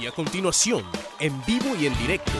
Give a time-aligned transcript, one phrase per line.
[0.00, 0.84] Y a continuación,
[1.20, 2.32] en vivo y en directo,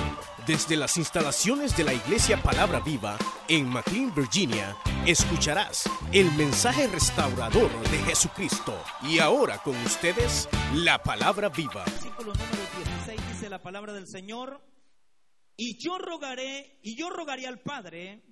[0.47, 3.17] desde las instalaciones de la Iglesia Palabra Viva
[3.49, 8.77] en McLean, Virginia, escucharás el mensaje restaurador de Jesucristo.
[9.03, 11.85] Y ahora con ustedes, la Palabra Viva.
[11.85, 12.63] Versículo número
[13.07, 14.61] 16 dice la palabra del Señor,
[15.57, 18.25] y yo rogaré, y yo rogaré al Padre,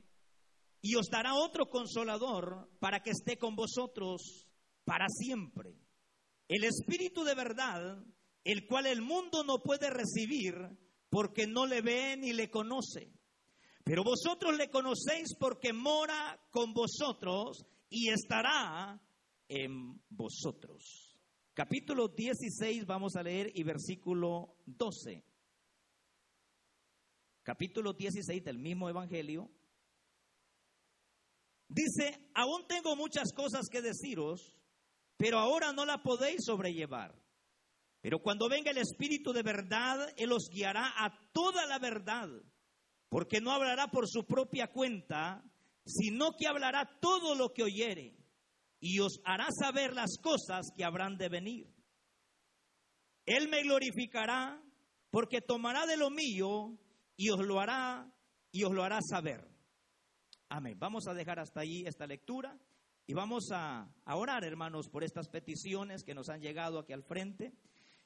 [0.80, 4.48] y os dará otro consolador para que esté con vosotros
[4.84, 5.76] para siempre.
[6.48, 8.02] El Espíritu de verdad,
[8.44, 10.54] el cual el mundo no puede recibir
[11.08, 13.12] porque no le ve ni le conoce.
[13.84, 19.00] Pero vosotros le conocéis porque mora con vosotros y estará
[19.48, 21.18] en vosotros.
[21.54, 25.24] Capítulo 16 vamos a leer y versículo 12.
[27.42, 29.50] Capítulo 16 del mismo Evangelio.
[31.68, 34.54] Dice, aún tengo muchas cosas que deciros,
[35.16, 37.21] pero ahora no la podéis sobrellevar.
[38.02, 42.28] Pero cuando venga el Espíritu de verdad, Él os guiará a toda la verdad,
[43.08, 45.44] porque no hablará por su propia cuenta,
[45.86, 48.16] sino que hablará todo lo que oyere,
[48.80, 51.72] y os hará saber las cosas que habrán de venir.
[53.24, 54.60] Él me glorificará,
[55.10, 56.76] porque tomará de lo mío
[57.16, 58.12] y os lo hará
[58.50, 59.48] y os lo hará saber.
[60.48, 60.76] Amén.
[60.78, 62.58] Vamos a dejar hasta ahí esta lectura
[63.06, 67.04] y vamos a, a orar, hermanos, por estas peticiones que nos han llegado aquí al
[67.04, 67.52] frente.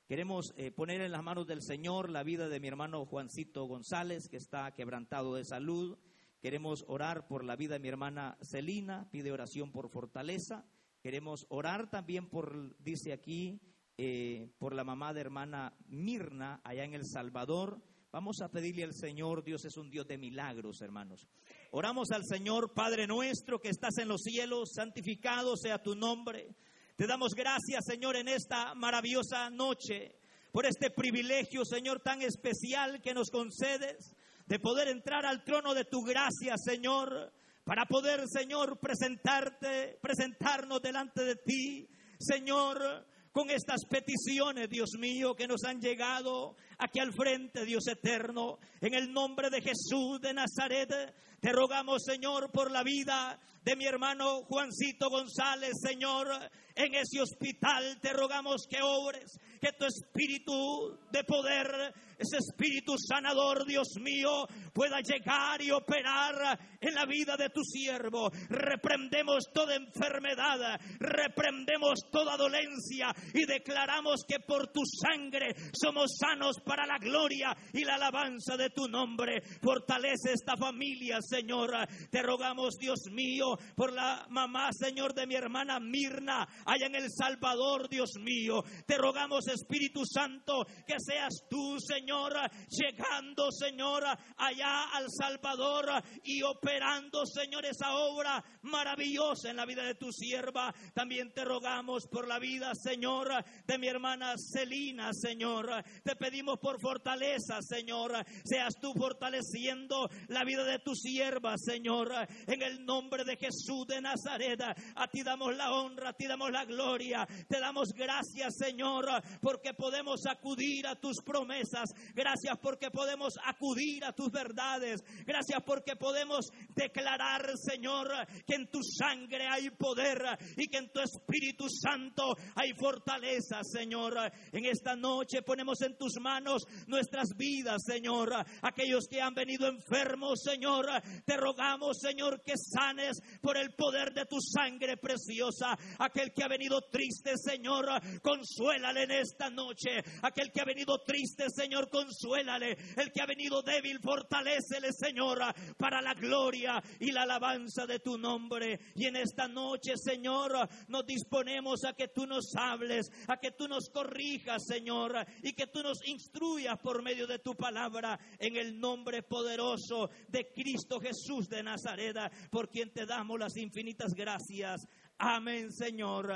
[0.07, 4.29] Queremos eh, poner en las manos del Señor la vida de mi hermano Juancito González,
[4.29, 5.99] que está quebrantado de salud.
[6.41, 10.65] Queremos orar por la vida de mi hermana Celina, pide oración por fortaleza.
[11.03, 13.61] Queremos orar también por, dice aquí,
[13.99, 17.83] eh, por la mamá de hermana Mirna, allá en El Salvador.
[18.13, 21.27] Vamos a pedirle al Señor, Dios es un Dios de milagros, hermanos.
[21.73, 26.55] Oramos al Señor, Padre nuestro, que estás en los cielos, santificado sea tu nombre.
[26.97, 30.17] Te damos gracias, Señor, en esta maravillosa noche,
[30.51, 34.15] por este privilegio, Señor, tan especial que nos concedes
[34.47, 41.23] de poder entrar al trono de tu gracia, Señor, para poder, Señor, presentarte, presentarnos delante
[41.23, 41.87] de ti,
[42.19, 48.59] Señor, con estas peticiones, Dios mío, que nos han llegado aquí al frente, Dios eterno,
[48.81, 51.15] en el nombre de Jesús de Nazaret.
[51.41, 56.29] Te rogamos, Señor, por la vida de mi hermano Juancito González, Señor,
[56.77, 57.99] en ese hospital.
[58.01, 65.01] Te rogamos que obres, que tu espíritu de poder, ese espíritu sanador, Dios mío, pueda
[65.01, 68.31] llegar y operar en la vida de tu siervo.
[68.49, 76.85] Reprendemos toda enfermedad, reprendemos toda dolencia y declaramos que por tu sangre somos sanos para
[76.85, 79.41] la gloria y la alabanza de tu nombre.
[79.63, 81.71] Fortalece esta familia, Señor.
[82.11, 87.09] Te rogamos, Dios mío, por la mamá, Señor, de mi hermana Mirna, allá en El
[87.11, 88.65] Salvador, Dios mío.
[88.85, 92.35] Te rogamos, Espíritu Santo, que seas tú, Señor,
[92.69, 94.03] llegando, Señor,
[94.37, 100.75] allá al Salvador y operando, Señor, esa obra maravillosa en la vida de tu sierva.
[100.95, 103.29] También te rogamos por la vida, Señor,
[103.65, 105.71] de mi hermana Celina, Señor.
[106.03, 108.13] Te pedimos por fortaleza, Señor.
[108.45, 112.11] Seas tú fortaleciendo la vida de tu sierva, Señor.
[112.47, 116.51] En el nombre de Jesús de Nazaret, a ti damos la honra, a ti damos
[116.51, 117.27] la gloria.
[117.49, 119.07] Te damos gracias, Señor,
[119.41, 121.91] porque podemos acudir a tus promesas.
[122.15, 125.03] Gracias porque podemos acudir a tus verdades.
[125.27, 128.09] Gracias porque podemos declarar, Señor,
[128.47, 130.23] que en tu sangre hay poder
[130.57, 134.15] y que en tu Espíritu Santo hay fortaleza, Señor.
[134.53, 136.46] En esta noche ponemos en tus manos
[136.87, 138.33] nuestras vidas, Señor.
[138.63, 140.87] Aquellos que han venido enfermos, Señor,
[141.25, 145.77] te rogamos, Señor, que sanes por el poder de tu sangre preciosa.
[145.99, 147.87] Aquel que ha venido triste, Señor,
[148.23, 150.03] consuélale en esta noche.
[150.23, 152.77] Aquel que ha venido triste, Señor, consuélale.
[152.97, 155.41] El que ha venido débil, fortalecele, Señor,
[155.77, 158.79] para la gloria y la alabanza de tu nombre.
[158.95, 163.69] Y en esta noche, Señor, nos disponemos a que tú nos hables, a que tú
[163.69, 166.36] nos corrijas, Señor, y que tú nos instruyas
[166.83, 172.17] por medio de tu palabra en el nombre poderoso de Cristo Jesús de Nazaret,
[172.51, 174.87] por quien te damos las infinitas gracias.
[175.19, 176.33] Amén, Señor.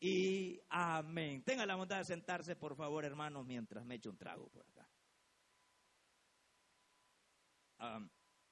[0.00, 1.42] Y amén.
[1.44, 4.88] Tenga la bondad de sentarse, por favor, hermanos, mientras me echo un trago por acá.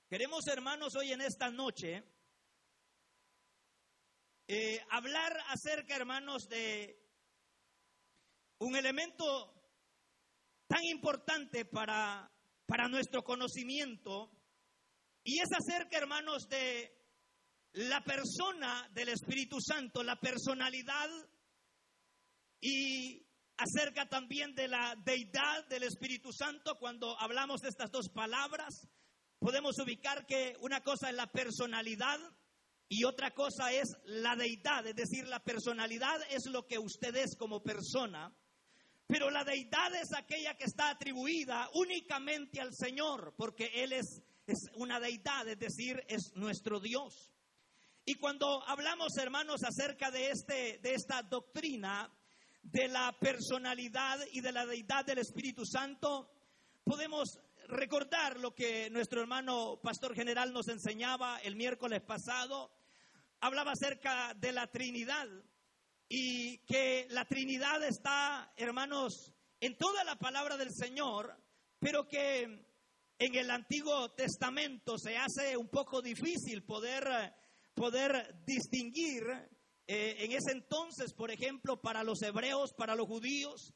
[0.09, 2.03] Queremos, hermanos, hoy en esta noche
[4.47, 6.99] eh, hablar acerca, hermanos, de
[8.59, 9.58] un elemento
[10.91, 12.31] importante para,
[12.67, 14.31] para nuestro conocimiento
[15.25, 16.91] y es acerca, hermanos, de
[17.73, 21.11] la persona del Espíritu Santo, la personalidad
[22.61, 23.27] y
[23.59, 26.79] acerca también de la deidad del Espíritu Santo.
[26.79, 28.89] Cuando hablamos de estas dos palabras,
[29.39, 32.19] podemos ubicar que una cosa es la personalidad
[32.89, 37.37] y otra cosa es la deidad, es decir, la personalidad es lo que usted es
[37.37, 38.35] como persona,
[39.09, 44.71] pero la deidad es aquella que está atribuida únicamente al Señor, porque Él es, es
[44.75, 47.33] una deidad, es decir, es nuestro Dios.
[48.05, 52.13] Y cuando hablamos, hermanos, acerca de, este, de esta doctrina
[52.63, 56.31] de la personalidad y de la deidad del Espíritu Santo,
[56.85, 62.71] podemos recordar lo que nuestro hermano pastor general nos enseñaba el miércoles pasado.
[63.41, 65.29] Hablaba acerca de la Trinidad
[66.09, 71.37] y que la Trinidad está, hermanos, en toda la palabra del Señor,
[71.79, 72.43] pero que
[73.19, 77.35] en el Antiguo Testamento se hace un poco difícil poder,
[77.75, 79.25] poder distinguir
[79.87, 83.75] eh, en ese entonces, por ejemplo, para los hebreos, para los judíos,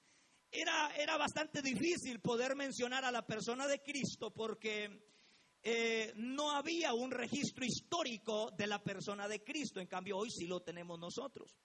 [0.51, 5.11] era, era bastante difícil poder mencionar a la persona de Cristo porque
[5.63, 9.81] eh, no había un registro histórico de la persona de Cristo.
[9.81, 11.57] En cambio, hoy sí lo tenemos nosotros.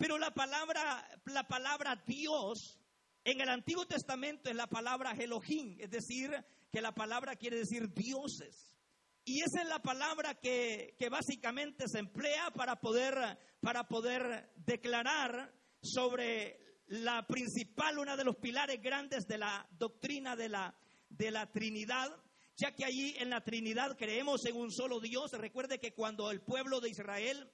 [0.00, 2.80] Pero la palabra, la palabra Dios
[3.22, 6.30] en el Antiguo Testamento es la palabra Elohim, es decir,
[6.72, 8.78] que la palabra quiere decir dioses.
[9.26, 15.54] Y esa es la palabra que, que básicamente se emplea para poder, para poder declarar
[15.82, 20.74] sobre la principal, una de los pilares grandes de la doctrina de la,
[21.10, 22.10] de la Trinidad,
[22.56, 25.32] ya que allí en la Trinidad creemos en un solo Dios.
[25.32, 27.50] Recuerde que cuando el pueblo de Israel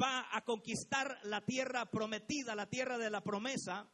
[0.00, 3.90] va a conquistar la tierra prometida, la tierra de la promesa,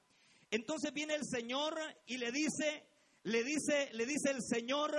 [0.51, 1.75] entonces viene el Señor
[2.07, 2.87] y le dice,
[3.25, 4.93] le dice, le dice el Señor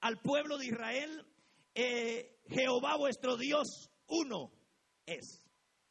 [0.00, 1.26] al pueblo de Israel,
[1.74, 4.52] eh, Jehová vuestro Dios uno
[5.06, 5.44] es.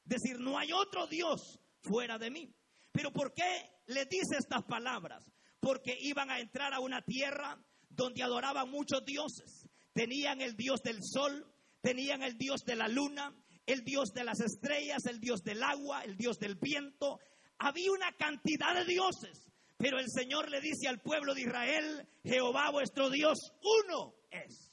[0.06, 2.54] Es decir, no hay otro Dios fuera de mí.
[2.92, 5.24] Pero ¿por qué le dice estas palabras?
[5.60, 7.58] Porque iban a entrar a una tierra
[7.90, 9.68] donde adoraban muchos dioses.
[9.94, 11.46] Tenían el dios del sol,
[11.82, 13.34] tenían el dios de la luna,
[13.66, 17.20] el dios de las estrellas, el dios del agua, el dios del viento.
[17.60, 19.50] Había una cantidad de dioses.
[19.78, 24.72] Pero el Señor le dice al pueblo de Israel, Jehová vuestro Dios uno es.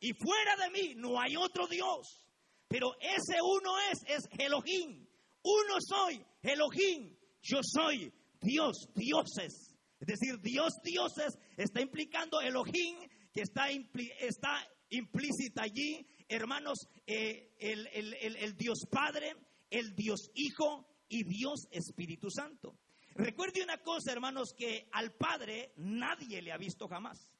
[0.00, 2.26] Y fuera de mí no hay otro Dios.
[2.68, 5.06] Pero ese uno es, es Elohim.
[5.42, 7.16] Uno soy, Elohim.
[7.42, 9.76] Yo soy Dios, dioses.
[9.98, 12.96] Es decir, Dios, dioses, está implicando Elohim,
[13.32, 19.36] que está, está implícita allí, hermanos, eh, el, el Dios Padre,
[19.68, 22.76] el Dios Hijo y Dios Espíritu Santo.
[23.14, 27.30] Recuerde una cosa, hermanos, que al Padre nadie le ha visto jamás.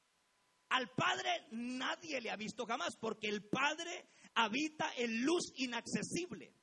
[0.69, 6.53] Al Padre nadie le ha visto jamás, porque el Padre habita en luz inaccesible.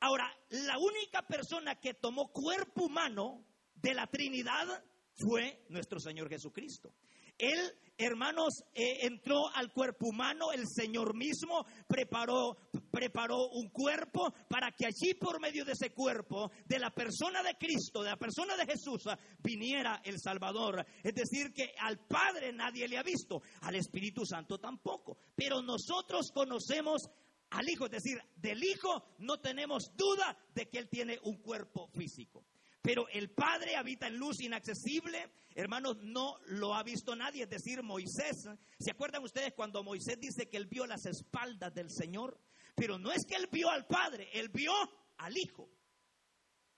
[0.00, 3.44] Ahora, la única persona que tomó cuerpo humano
[3.74, 4.84] de la Trinidad
[5.14, 6.94] fue nuestro Señor Jesucristo.
[7.38, 12.56] Él, hermanos, eh, entró al cuerpo humano, el Señor mismo preparó,
[12.90, 17.54] preparó un cuerpo para que allí por medio de ese cuerpo, de la persona de
[17.56, 19.04] Cristo, de la persona de Jesús,
[19.38, 20.84] viniera el Salvador.
[21.02, 25.18] Es decir, que al Padre nadie le ha visto, al Espíritu Santo tampoco.
[25.36, 27.08] Pero nosotros conocemos
[27.50, 31.88] al Hijo, es decir, del Hijo no tenemos duda de que Él tiene un cuerpo
[31.88, 32.44] físico.
[32.82, 37.82] Pero el Padre habita en luz inaccesible, hermanos, no lo ha visto nadie, es decir,
[37.82, 38.48] Moisés.
[38.78, 42.38] ¿Se acuerdan ustedes cuando Moisés dice que él vio las espaldas del Señor?
[42.74, 44.72] Pero no es que él vio al Padre, él vio
[45.18, 45.68] al Hijo.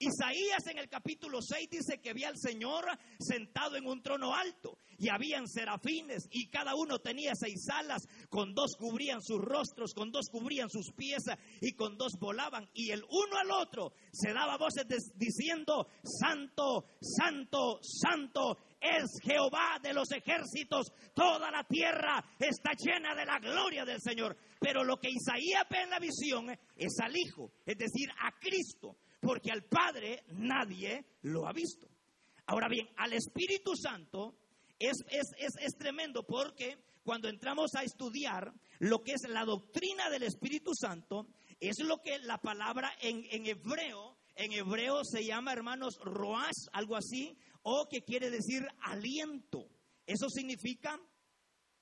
[0.03, 2.87] Isaías en el capítulo 6 dice que había al Señor
[3.19, 8.55] sentado en un trono alto y habían serafines y cada uno tenía seis alas, con
[8.55, 11.25] dos cubrían sus rostros, con dos cubrían sus pies
[11.61, 12.67] y con dos volaban.
[12.73, 19.93] Y el uno al otro se daba voces diciendo, Santo, Santo, Santo es Jehová de
[19.93, 24.35] los ejércitos, toda la tierra está llena de la gloria del Señor.
[24.59, 28.97] Pero lo que Isaías ve en la visión es al Hijo, es decir, a Cristo
[29.21, 31.89] porque al Padre nadie lo ha visto.
[32.47, 34.37] Ahora bien, al Espíritu Santo
[34.79, 40.75] es, es, tremendo porque cuando entramos a estudiar lo que es la doctrina del Espíritu
[40.75, 41.29] Santo,
[41.61, 46.97] es lo que la palabra en, en hebreo, en hebreo se llama, hermanos, roas, algo
[46.97, 49.69] así, o que quiere decir aliento.
[50.07, 50.99] Eso significa,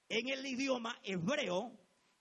[0.08, 1.78] en el idioma hebreo,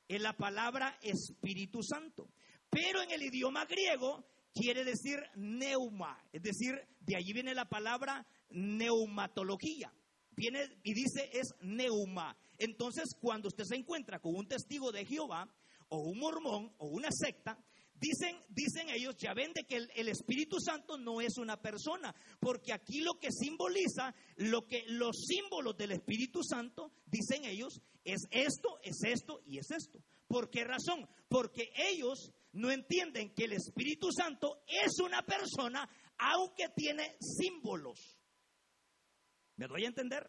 [0.07, 2.29] en la palabra Espíritu Santo.
[2.69, 4.25] Pero en el idioma griego
[4.57, 9.93] quiere decir neuma, es decir, de allí viene la palabra neumatología.
[10.35, 12.37] Viene y dice es neuma.
[12.57, 15.47] Entonces, cuando usted se encuentra con un testigo de Jehová
[15.89, 17.57] o un mormón o una secta,
[17.99, 22.13] Dicen, dicen ellos, ya ven de que el, el, Espíritu Santo no es una persona,
[22.39, 28.21] porque aquí lo que simboliza, lo que los símbolos del Espíritu Santo, dicen ellos, es
[28.29, 29.99] esto, es esto y es esto.
[30.27, 31.09] ¿Por qué razón?
[31.27, 35.87] Porque ellos no entienden que el Espíritu Santo es una persona,
[36.17, 38.17] aunque tiene símbolos.
[39.57, 40.27] ¿Me doy a entender?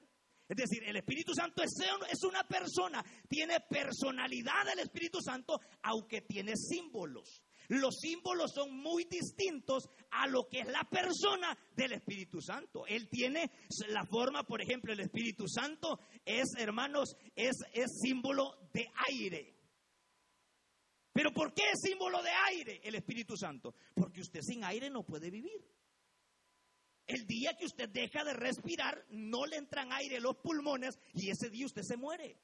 [0.49, 6.55] Es decir, el Espíritu Santo es, una persona, tiene personalidad el Espíritu Santo, aunque tiene
[6.57, 7.43] símbolos.
[7.69, 12.87] Los símbolos son muy distintos a lo que es la persona del Espíritu Santo.
[12.87, 13.51] Él tiene
[13.89, 19.58] la forma, por ejemplo, el Espíritu Santo es, hermanos, es, es símbolo de aire.
[21.19, 23.75] Pero ¿por qué es símbolo de aire el Espíritu Santo?
[23.93, 25.67] Porque usted sin aire no puede vivir.
[27.09, 31.51] El día que usted deja de respirar, no le entran aire los pulmones y ese
[31.51, 32.39] día usted se muere.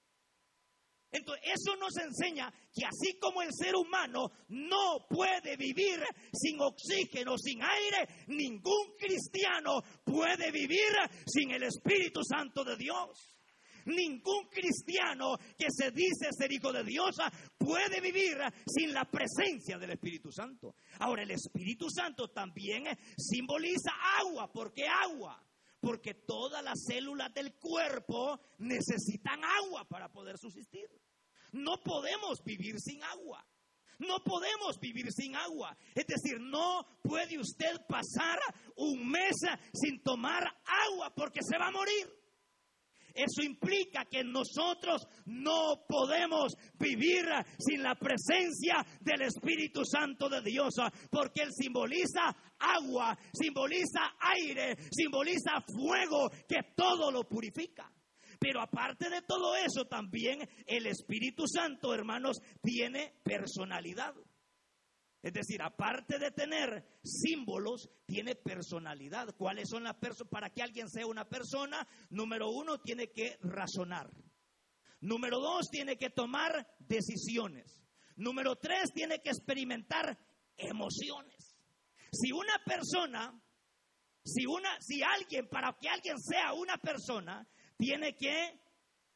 [1.13, 6.03] Entonces, eso nos enseña que así como el ser humano no puede vivir
[6.33, 10.91] sin oxígeno, sin aire, ningún cristiano puede vivir
[11.27, 13.34] sin el Espíritu Santo de Dios.
[13.87, 17.17] Ningún cristiano que se dice ser hijo de Dios
[17.59, 20.77] puede vivir sin la presencia del Espíritu Santo.
[21.01, 22.85] Ahora, el Espíritu Santo también
[23.17, 24.51] simboliza agua.
[24.51, 25.43] ¿Por qué agua?
[25.81, 30.89] Porque todas las células del cuerpo necesitan agua para poder subsistir.
[31.53, 33.47] No podemos vivir sin agua.
[33.99, 35.77] No podemos vivir sin agua.
[35.95, 38.39] Es decir, no puede usted pasar
[38.77, 39.37] un mes
[39.73, 42.24] sin tomar agua porque se va a morir.
[43.15, 47.25] Eso implica que nosotros no podemos vivir
[47.59, 50.75] sin la presencia del Espíritu Santo de Dios,
[51.11, 57.91] porque Él simboliza agua, simboliza aire, simboliza fuego que todo lo purifica.
[58.41, 64.13] Pero aparte de todo eso, también el Espíritu Santo, hermanos, tiene personalidad.
[65.25, 69.35] Es decir, aparte de tener símbolos, tiene personalidad.
[69.35, 70.31] ¿Cuáles son las personas?
[70.31, 74.11] Para que alguien sea una persona, número uno, tiene que razonar.
[75.01, 77.83] Número dos, tiene que tomar decisiones.
[78.17, 80.19] Número tres, tiene que experimentar
[80.59, 81.57] emociones.
[82.13, 83.33] Si una persona,
[84.23, 88.61] si una, si alguien, para que alguien sea una persona, tiene que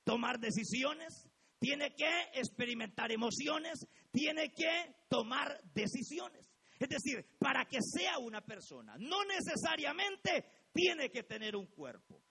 [0.05, 1.28] tomar decisiones,
[1.59, 6.49] tiene que experimentar emociones, tiene que tomar decisiones.
[6.79, 12.23] Es decir, para que sea una persona, no necesariamente tiene que tener un cuerpo.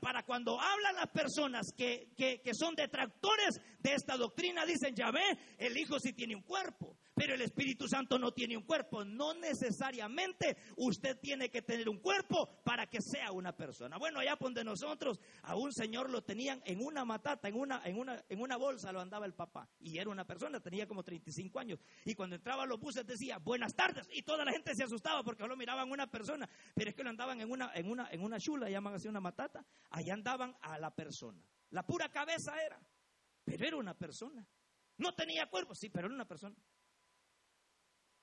[0.00, 5.22] Para cuando hablan las personas que, que, son detractores de esta doctrina, dicen, ya ve,
[5.58, 9.04] el Hijo sí tiene un cuerpo pero el Espíritu Santo no tiene un cuerpo.
[9.04, 13.98] No necesariamente usted tiene que tener un cuerpo para que sea una persona.
[13.98, 17.98] Bueno, allá donde nosotros a un señor lo tenían en una matata, en una, en
[17.98, 19.68] una, en una bolsa lo andaba el papá.
[19.80, 21.78] Y era una persona, tenía como 35 años.
[22.04, 24.06] Y cuando entraba a los buses decía, buenas tardes.
[24.12, 26.48] Y toda la gente se asustaba porque solo miraban una persona.
[26.74, 29.20] Pero es que lo andaban en una, en una, en una chula, llaman así una
[29.20, 29.64] matata.
[29.90, 31.42] Allá andaban a la persona.
[31.70, 32.80] La pura cabeza era.
[33.44, 34.46] Pero era una persona.
[34.98, 36.54] No tenía cuerpo, sí, pero era una persona.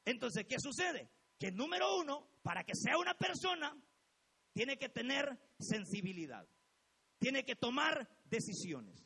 [0.05, 1.10] Entonces, ¿qué sucede?
[1.38, 3.75] Que número uno, para que sea una persona,
[4.53, 6.48] tiene que tener sensibilidad,
[7.20, 9.03] tiene que tomar decisiones,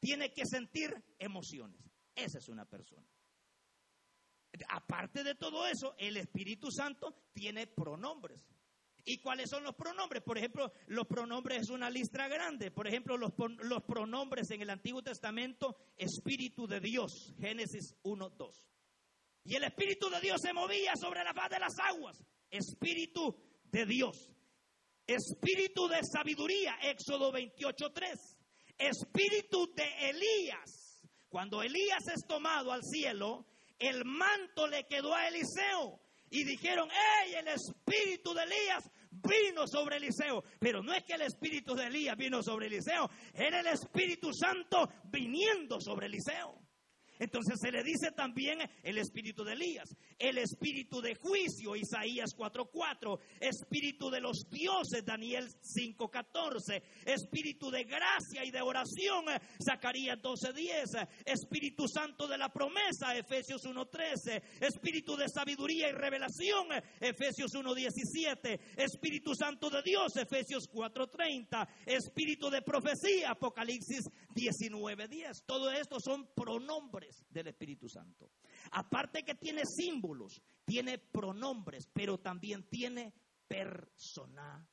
[0.00, 1.80] tiene que sentir emociones.
[2.14, 3.06] Esa es una persona.
[4.68, 8.46] Aparte de todo eso, el Espíritu Santo tiene pronombres.
[9.04, 10.22] ¿Y cuáles son los pronombres?
[10.22, 12.70] Por ejemplo, los pronombres es una lista grande.
[12.70, 18.73] Por ejemplo, los, los pronombres en el Antiguo Testamento, Espíritu de Dios, Génesis 1, 2.
[19.44, 22.18] Y el Espíritu de Dios se movía sobre la faz de las aguas.
[22.50, 24.30] Espíritu de Dios.
[25.06, 28.36] Espíritu de sabiduría, Éxodo 28.3.
[28.78, 31.02] Espíritu de Elías.
[31.28, 33.46] Cuando Elías es tomado al cielo,
[33.78, 36.00] el manto le quedó a Eliseo.
[36.30, 40.42] Y dijeron, ¡Ey, el espíritu de Elías vino sobre Eliseo!
[40.58, 44.88] Pero no es que el espíritu de Elías vino sobre Eliseo, era el Espíritu Santo
[45.04, 46.63] viniendo sobre Eliseo.
[47.18, 53.18] Entonces se le dice también el espíritu de Elías, el espíritu de juicio, Isaías 4:4,
[53.40, 59.26] espíritu de los dioses, Daniel 5:14, espíritu de gracia y de oración,
[59.62, 66.68] Zacarías 12:10, espíritu santo de la promesa, Efesios 1:13, espíritu de sabiduría y revelación,
[67.00, 74.04] Efesios 1:17, espíritu santo de Dios, Efesios 4:30, espíritu de profecía, Apocalipsis
[74.34, 75.42] 19:10.
[75.46, 78.32] Todo esto son pronombres del Espíritu Santo.
[78.72, 83.12] Aparte que tiene símbolos, tiene pronombres, pero también tiene
[83.46, 84.64] personalidad.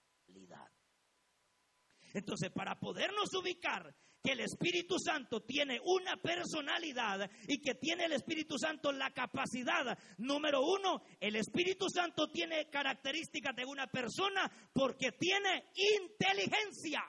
[2.13, 8.13] Entonces, para podernos ubicar que el Espíritu Santo tiene una personalidad y que tiene el
[8.13, 15.13] Espíritu Santo la capacidad, número uno, el Espíritu Santo tiene características de una persona porque
[15.13, 17.01] tiene inteligencia.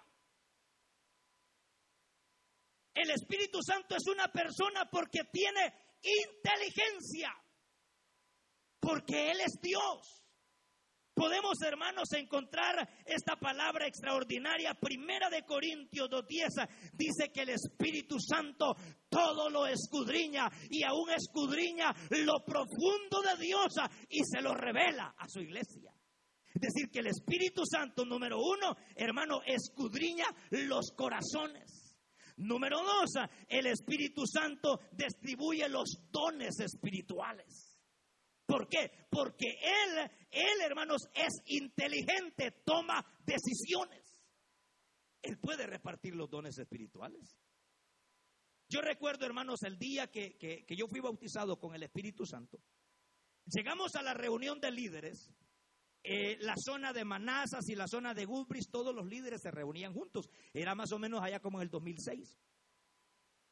[2.94, 5.72] El Espíritu Santo es una persona porque tiene
[6.02, 7.32] inteligencia,
[8.80, 10.22] porque Él es Dios.
[11.14, 14.75] Podemos, hermanos, encontrar esta palabra extraordinaria.
[14.75, 18.75] Primera de Corintios 2.10 dice que el Espíritu Santo
[19.11, 21.94] todo lo escudriña y aún escudriña
[22.25, 23.75] lo profundo de Dios
[24.08, 25.94] y se lo revela a su iglesia.
[26.54, 31.82] Es decir, que el Espíritu Santo, número uno, hermano, escudriña los corazones.
[32.37, 33.11] Número dos,
[33.49, 37.79] el Espíritu Santo distribuye los dones espirituales.
[38.47, 38.91] ¿Por qué?
[39.11, 44.21] Porque Él, Él, hermanos, es inteligente, toma decisiones.
[45.23, 47.39] Él puede repartir los dones espirituales.
[48.69, 52.59] Yo recuerdo, hermanos, el día que, yo fui bautizado con el Espíritu Santo.
[53.45, 55.31] Llegamos a la reunión de líderes
[56.04, 59.92] eh, la zona de Manazas y la zona de Gubris, todos los líderes se reunían
[59.92, 60.28] juntos.
[60.52, 62.38] Era más o menos allá como en el 2006.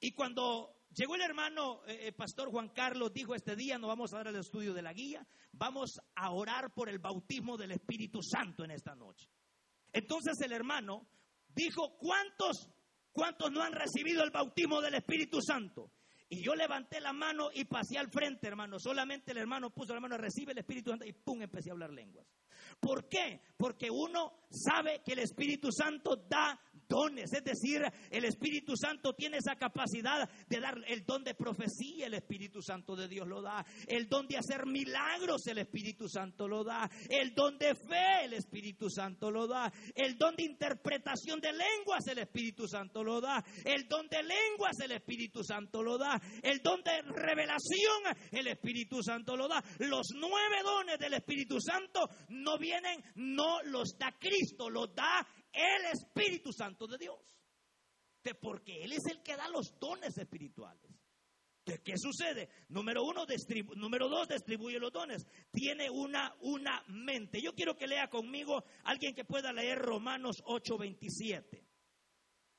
[0.00, 4.12] Y cuando llegó el hermano eh, eh, Pastor Juan Carlos, dijo este día no vamos
[4.12, 8.20] a dar el estudio de la guía, vamos a orar por el bautismo del Espíritu
[8.22, 9.28] Santo en esta noche.
[9.92, 11.06] Entonces el hermano
[11.54, 12.68] dijo, ¿cuántos,
[13.12, 15.92] cuántos no han recibido el bautismo del Espíritu Santo?
[16.28, 18.78] Y yo levanté la mano y pasé al frente, hermano.
[18.78, 21.92] Solamente el hermano puso la mano, recibe el Espíritu Santo y pum, empecé a hablar
[21.92, 22.26] lenguas.
[22.78, 23.40] ¿Por qué?
[23.56, 26.58] Porque uno sabe que el Espíritu Santo da
[26.90, 27.80] dones, es decir,
[28.10, 32.96] el Espíritu Santo tiene esa capacidad de dar el don de profecía, el Espíritu Santo
[32.96, 37.32] de Dios lo da, el don de hacer milagros, el Espíritu Santo lo da, el
[37.34, 42.18] don de fe, el Espíritu Santo lo da, el don de interpretación de lenguas, el
[42.18, 46.82] Espíritu Santo lo da, el don de lenguas, el Espíritu Santo lo da, el don
[46.82, 49.62] de revelación, el Espíritu Santo lo da.
[49.78, 55.84] Los nueve dones del Espíritu Santo no vienen, no los da Cristo, los da el
[55.92, 57.36] Espíritu Santo de Dios.
[58.22, 60.90] De porque Él es el que da los dones espirituales.
[61.64, 62.48] ¿De qué sucede?
[62.68, 63.26] Número uno,
[63.76, 65.26] número dos, distribuye los dones.
[65.52, 67.40] Tiene una, una mente.
[67.40, 71.64] Yo quiero que lea conmigo alguien que pueda leer Romanos 8:27.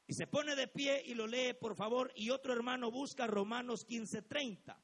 [0.07, 2.11] Y se pone de pie y lo lee, por favor.
[2.15, 4.77] Y otro hermano busca Romanos 15:30.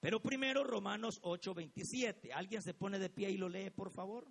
[0.00, 2.32] Pero primero Romanos 8:27.
[2.32, 4.26] ¿Alguien se pone de pie y lo lee, por favor?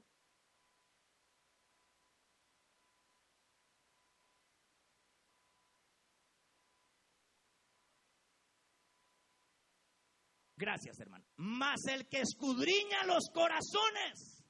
[10.62, 11.26] Gracias, hermano.
[11.38, 14.44] Mas el que escudriña los corazones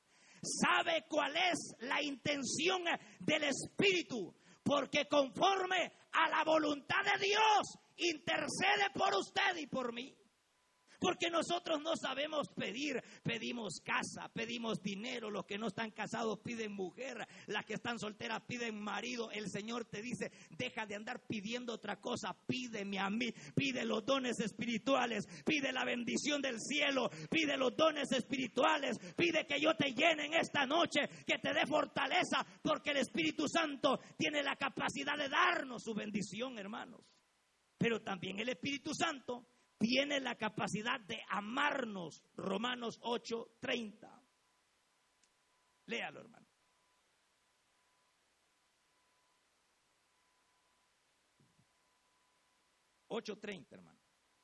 [0.43, 2.83] sabe cuál es la intención
[3.21, 10.13] del Espíritu, porque conforme a la voluntad de Dios intercede por usted y por mí.
[11.01, 13.01] Porque nosotros no sabemos pedir.
[13.23, 15.31] Pedimos casa, pedimos dinero.
[15.31, 17.27] Los que no están casados piden mujer.
[17.47, 19.31] Las que están solteras piden marido.
[19.31, 22.37] El Señor te dice, deja de andar pidiendo otra cosa.
[22.45, 23.33] Pídeme a mí.
[23.55, 25.25] Pide los dones espirituales.
[25.43, 27.09] Pide la bendición del cielo.
[27.31, 28.99] Pide los dones espirituales.
[29.17, 31.09] Pide que yo te llene en esta noche.
[31.25, 32.45] Que te dé fortaleza.
[32.61, 37.01] Porque el Espíritu Santo tiene la capacidad de darnos su bendición, hermanos.
[37.75, 39.47] Pero también el Espíritu Santo
[39.81, 42.23] tiene la capacidad de amarnos.
[42.35, 44.21] Romanos 8:30.
[45.87, 46.47] Léalo, hermano.
[53.09, 53.99] ¿8.30, hermano.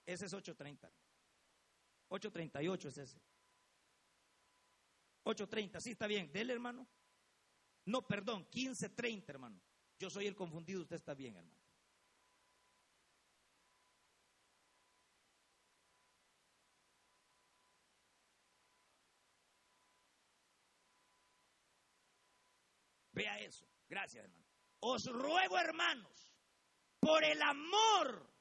[0.05, 0.91] Ese es 8.30.
[2.09, 3.21] 8.38 es ese.
[5.23, 6.31] 8.30, sí está bien.
[6.33, 6.85] Dele, hermano.
[7.85, 9.61] No, perdón, 15.30, hermano.
[9.97, 11.56] Yo soy el confundido, usted está bien, hermano.
[23.27, 23.65] Vea eso.
[23.89, 24.45] Gracias, hermano.
[24.79, 26.33] Os ruego, hermanos,
[26.99, 28.31] por el amor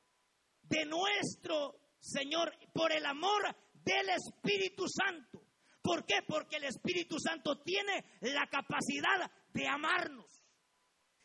[0.63, 5.43] de nuestro Señor, por el amor del Espíritu Santo.
[5.83, 6.23] ¿Por qué?
[6.27, 10.45] Porque el Espíritu Santo tiene la capacidad de amarnos.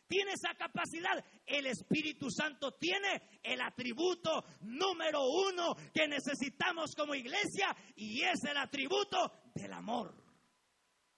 [0.07, 1.23] Tiene esa capacidad.
[1.45, 8.57] El Espíritu Santo tiene el atributo número uno que necesitamos como iglesia y es el
[8.57, 10.15] atributo del amor.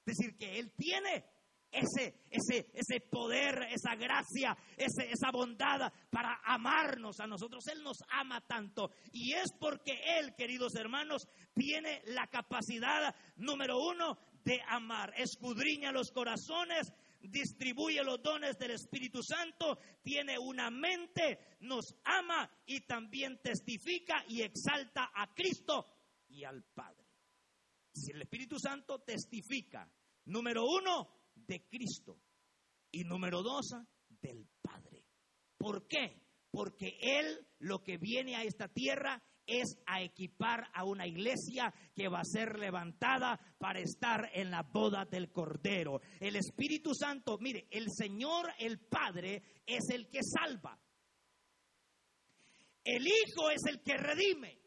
[0.05, 1.32] Es decir, que Él tiene
[1.73, 7.67] ese, ese, ese poder, esa gracia, ese, esa bondad para amarnos a nosotros.
[7.67, 8.91] Él nos ama tanto.
[9.11, 15.13] Y es porque Él, queridos hermanos, tiene la capacidad, número uno, de amar.
[15.17, 22.81] Escudriña los corazones, distribuye los dones del Espíritu Santo, tiene una mente, nos ama y
[22.81, 25.87] también testifica y exalta a Cristo
[26.29, 27.03] y al Padre.
[27.93, 29.89] Si el Espíritu Santo testifica,
[30.25, 32.19] número uno, de Cristo
[32.91, 33.73] y número dos,
[34.21, 35.05] del Padre.
[35.57, 36.21] ¿Por qué?
[36.51, 42.07] Porque Él lo que viene a esta tierra es a equipar a una iglesia que
[42.07, 46.01] va a ser levantada para estar en la boda del Cordero.
[46.19, 50.79] El Espíritu Santo, mire, el Señor, el Padre, es el que salva.
[52.83, 54.59] El Hijo es el que redime.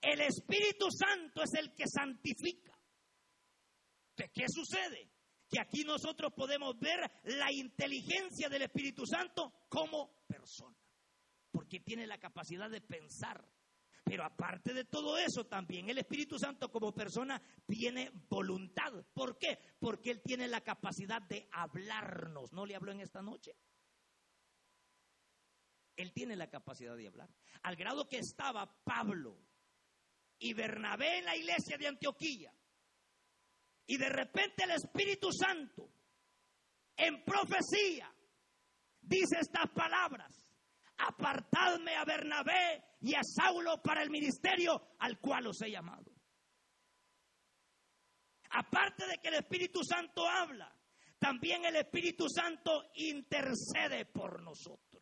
[0.00, 2.71] El Espíritu Santo es el que santifica.
[4.30, 5.10] ¿Qué sucede?
[5.48, 10.76] Que aquí nosotros podemos ver la inteligencia del Espíritu Santo como persona
[11.52, 13.46] porque tiene la capacidad de pensar.
[14.04, 18.92] Pero aparte de todo eso, también el Espíritu Santo como persona tiene voluntad.
[19.14, 19.58] ¿Por qué?
[19.78, 22.52] Porque Él tiene la capacidad de hablarnos.
[22.52, 23.54] ¿No le habló en esta noche?
[25.94, 27.28] Él tiene la capacidad de hablar.
[27.62, 29.38] Al grado que estaba Pablo
[30.38, 32.52] y Bernabé en la iglesia de Antioquía.
[33.86, 35.90] Y de repente el Espíritu Santo,
[36.96, 38.12] en profecía,
[39.00, 40.42] dice estas palabras
[40.98, 46.12] apartadme a Bernabé y a Saulo para el ministerio al cual os he llamado.
[48.50, 50.72] Aparte de que el Espíritu Santo habla,
[51.18, 54.92] también el Espíritu Santo intercede por nosotros.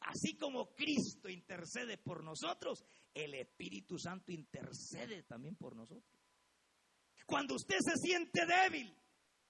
[0.00, 6.17] Así como Cristo intercede por nosotros, el Espíritu Santo intercede también por nosotros.
[7.28, 8.90] Cuando usted se siente débil,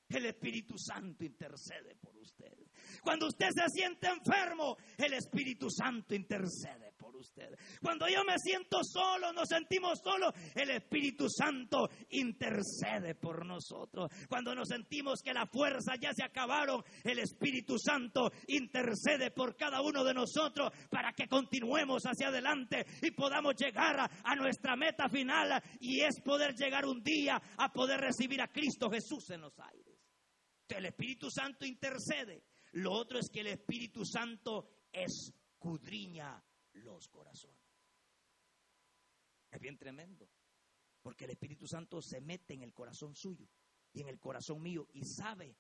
[0.09, 2.57] el Espíritu Santo intercede por usted.
[3.03, 7.57] Cuando usted se siente enfermo, el Espíritu Santo intercede por usted.
[7.81, 14.11] Cuando yo me siento solo, nos sentimos solos, el Espíritu Santo intercede por nosotros.
[14.29, 19.81] Cuando nos sentimos que las fuerzas ya se acabaron, el Espíritu Santo intercede por cada
[19.83, 25.09] uno de nosotros para que continuemos hacia adelante y podamos llegar a, a nuestra meta
[25.09, 29.59] final y es poder llegar un día a poder recibir a Cristo Jesús en los
[29.61, 29.98] aires.
[30.77, 32.45] El Espíritu Santo intercede.
[32.73, 36.43] Lo otro es que el Espíritu Santo escudriña
[36.75, 37.59] los corazones.
[39.51, 40.29] Es bien tremendo.
[41.03, 43.49] Porque el Espíritu Santo se mete en el corazón suyo
[43.93, 45.57] y en el corazón mío y sabe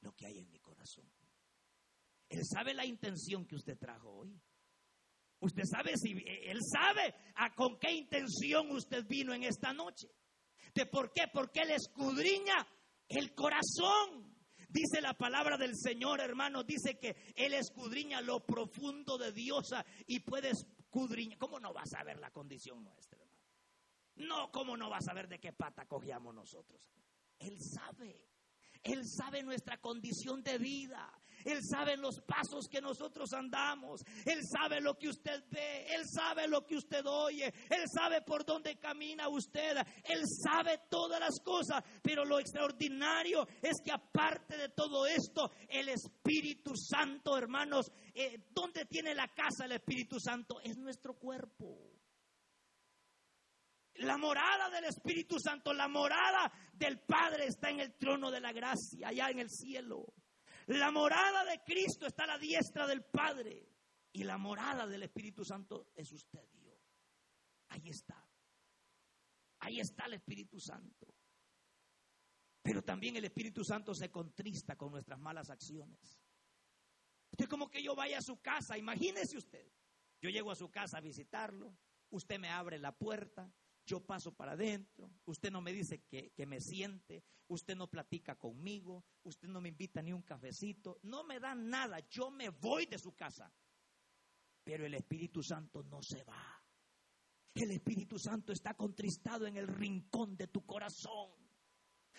[0.00, 1.08] lo que hay en mi corazón.
[2.28, 4.40] Él sabe la intención que usted trajo hoy.
[5.40, 10.08] Usted sabe si él sabe a con qué intención usted vino en esta noche.
[10.74, 11.24] ¿De por qué?
[11.32, 12.66] Porque él escudriña
[13.16, 14.32] el corazón.
[14.68, 19.70] Dice la palabra del Señor, hermano, dice que Él escudriña lo profundo de Dios
[20.06, 21.38] y puede escudriñar.
[21.38, 23.42] ¿Cómo no vas a ver la condición nuestra, hermano?
[24.16, 26.80] No, ¿cómo no vas a ver de qué pata cogíamos nosotros?
[27.38, 28.28] Él sabe.
[28.82, 31.21] Él sabe nuestra condición de vida.
[31.44, 34.02] Él sabe los pasos que nosotros andamos.
[34.24, 35.86] Él sabe lo que usted ve.
[35.94, 37.52] Él sabe lo que usted oye.
[37.70, 39.76] Él sabe por dónde camina usted.
[40.04, 41.82] Él sabe todas las cosas.
[42.02, 48.84] Pero lo extraordinario es que aparte de todo esto, el Espíritu Santo, hermanos, eh, ¿dónde
[48.86, 50.60] tiene la casa el Espíritu Santo?
[50.60, 51.92] Es nuestro cuerpo.
[53.96, 58.52] La morada del Espíritu Santo, la morada del Padre está en el trono de la
[58.52, 60.06] gracia, allá en el cielo.
[60.66, 63.68] La morada de Cristo está a la diestra del Padre.
[64.12, 66.78] Y la morada del Espíritu Santo es usted yo.
[67.68, 68.28] Ahí está.
[69.60, 71.14] Ahí está el Espíritu Santo.
[72.62, 76.20] Pero también el Espíritu Santo se contrista con nuestras malas acciones.
[77.30, 79.66] Usted como que yo vaya a su casa, imagínese usted.
[80.20, 81.76] Yo llego a su casa a visitarlo,
[82.10, 83.52] usted me abre la puerta,
[83.92, 89.04] yo paso para adentro, usted no me dice que, me siente, usted no platica conmigo,
[89.24, 92.96] usted no me invita ni un cafecito, no me da nada, yo me voy de
[92.96, 93.52] su casa.
[94.64, 96.58] Pero el Espíritu Santo no se va.
[97.54, 101.30] El Espíritu Santo está contristado en el rincón de tu corazón,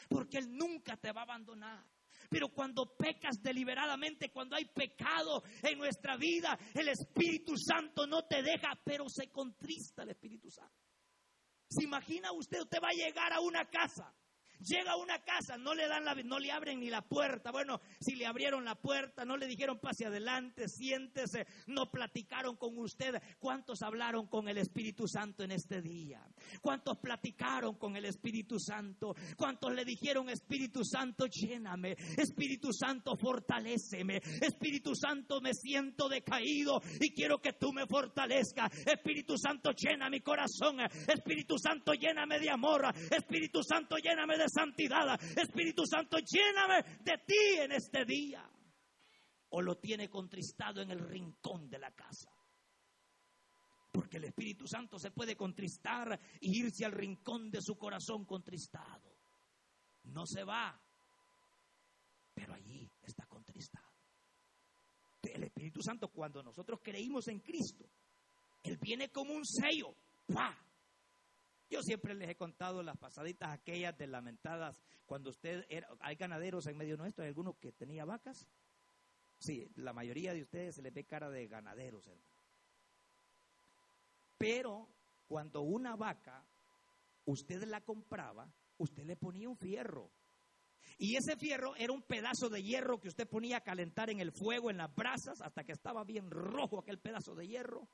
[0.08, 1.84] porque Él nunca te va a abandonar.
[2.30, 8.44] Pero cuando pecas deliberadamente, cuando hay pecado en nuestra vida, el Espíritu Santo no te
[8.44, 10.93] deja, pero se contrista el Espíritu Santo.
[11.74, 12.62] ¿Se imagina usted?
[12.62, 14.14] Usted va a llegar a una casa
[14.60, 17.52] Llega a una casa, no le dan la, no le abren ni la puerta.
[17.52, 22.78] Bueno, si le abrieron la puerta, no le dijeron pase adelante, siéntese, no platicaron con
[22.78, 23.16] usted.
[23.40, 26.22] ¿Cuántos hablaron con el Espíritu Santo en este día?
[26.62, 29.16] ¿Cuántos platicaron con el Espíritu Santo?
[29.38, 31.96] ¿Cuántos le dijeron Espíritu Santo, lléname?
[32.18, 34.18] Espíritu Santo, fortaléceme.
[34.42, 38.72] Espíritu Santo, me siento decaído y quiero que tú me fortalezcas.
[38.86, 40.80] Espíritu Santo, llena mi corazón.
[40.82, 42.84] Espíritu Santo, lléname de amor.
[43.12, 45.20] Espíritu Santo, lléname de santidad.
[45.22, 48.50] Espíritu Santo, lléname de ti en este día.
[49.50, 52.32] O lo tiene contristado en el rincón de la casa.
[53.92, 59.16] Porque el Espíritu Santo se puede contristar y irse al rincón de su corazón contristado.
[60.06, 60.82] No se va,
[62.34, 63.88] pero allí está contristado.
[65.22, 67.86] El Espíritu Santo, cuando nosotros creímos en Cristo,
[68.64, 69.96] Él viene como un sello.
[71.74, 76.68] Yo siempre les he contado las pasaditas aquellas de lamentadas, cuando usted era, hay ganaderos
[76.68, 78.48] en medio nuestro, hay algunos que tenía vacas.
[79.40, 82.08] Sí, la mayoría de ustedes se les ve cara de ganaderos.
[84.38, 84.88] Pero
[85.28, 86.46] cuando una vaca
[87.26, 90.12] usted la compraba, usted le ponía un fierro.
[91.00, 94.32] Y ese fierro era un pedazo de hierro que usted ponía a calentar en el
[94.32, 97.90] fuego, en las brasas, hasta que estaba bien rojo aquel pedazo de hierro.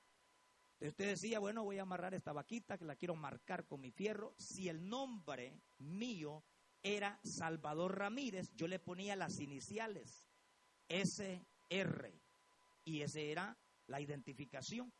[0.81, 4.33] Usted decía, bueno, voy a amarrar esta vaquita que la quiero marcar con mi fierro.
[4.37, 6.43] Si el nombre mío
[6.81, 10.25] era Salvador Ramírez, yo le ponía las iniciales
[10.87, 12.13] SR.
[12.85, 14.93] Y ese era la identificación.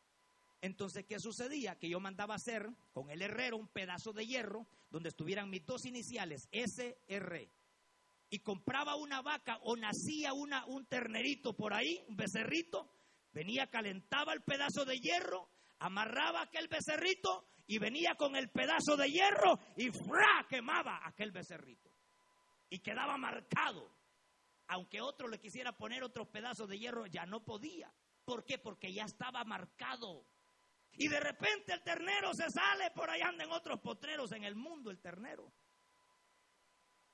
[0.60, 1.78] Entonces, ¿qué sucedía?
[1.78, 5.86] Que yo mandaba hacer con el herrero un pedazo de hierro donde estuvieran mis dos
[5.86, 7.50] iniciales, SR.
[8.28, 12.92] Y compraba una vaca o nacía una, un ternerito por ahí, un becerrito,
[13.32, 15.48] venía, calentaba el pedazo de hierro,
[15.80, 20.46] amarraba aquel becerrito y venía con el pedazo de hierro y ¡fra!
[20.48, 21.90] quemaba aquel becerrito.
[22.68, 23.92] Y quedaba marcado.
[24.68, 27.92] Aunque otro le quisiera poner otro pedazo de hierro, ya no podía.
[28.24, 28.58] ¿Por qué?
[28.58, 30.24] Porque ya estaba marcado.
[30.92, 34.54] Y de repente el ternero se sale, por ahí anda en otros potreros en el
[34.54, 35.52] mundo el ternero.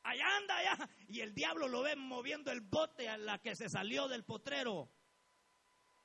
[0.02, 0.88] Allá anda, allá.
[1.08, 4.90] Y el diablo lo ve moviendo el bote a la que se salió del potrero.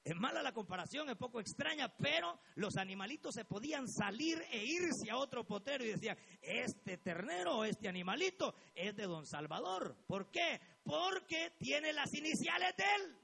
[0.04, 5.12] Es mala la comparación, es poco extraña, pero los animalitos se podían salir e irse
[5.12, 9.96] a otro potrero y decían, este ternero o este animalito es de don Salvador.
[10.08, 10.60] ¿Por qué?
[10.84, 13.18] Porque tiene las iniciales de él.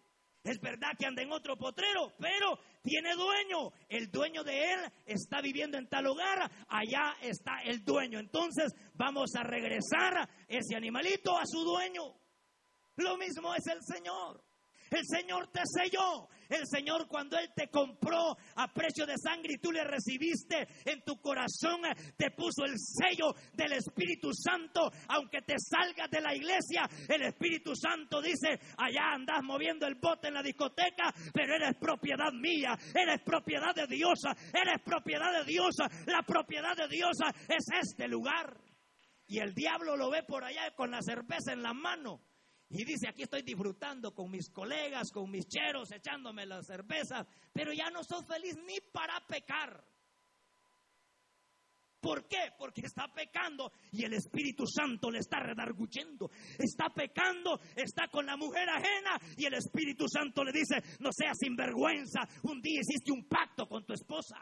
[0.44, 3.72] Es verdad que anda en otro potrero, pero tiene dueño.
[3.90, 8.20] El dueño de él está viviendo en tal lugar, allá está el dueño.
[8.20, 12.04] Entonces vamos a regresar ese animalito a su dueño.
[12.98, 14.44] Lo mismo es el Señor.
[14.91, 16.28] El Señor te selló.
[16.50, 21.02] El Señor cuando Él te compró a precio de sangre y tú le recibiste en
[21.02, 21.82] tu corazón,
[22.15, 24.89] te puso el sello del Espíritu Santo.
[25.10, 30.30] Aunque te salgas de la iglesia, el Espíritu Santo dice, allá andas moviendo el bote
[30.30, 34.19] en la discoteca, pero eres propiedad mía, eres propiedad de Dios,
[34.54, 35.76] eres propiedad de Dios.
[36.06, 37.17] La propiedad de Dios
[37.50, 38.58] es este lugar.
[39.28, 42.21] Y el diablo lo ve por allá con la cerveza en la mano.
[42.69, 47.71] Y dice, aquí estoy disfrutando con mis colegas, con mis cheros, echándome las cervezas, pero
[47.71, 49.84] ya no soy feliz ni para pecar.
[52.01, 52.51] ¿Por qué?
[52.58, 56.30] Porque está pecando y el Espíritu Santo le está redarguyendo.
[56.60, 61.38] Está pecando, está con la mujer ajena y el Espíritu Santo le dice, no seas
[61.39, 64.38] sinvergüenza, un día hiciste un pacto con tu esposa.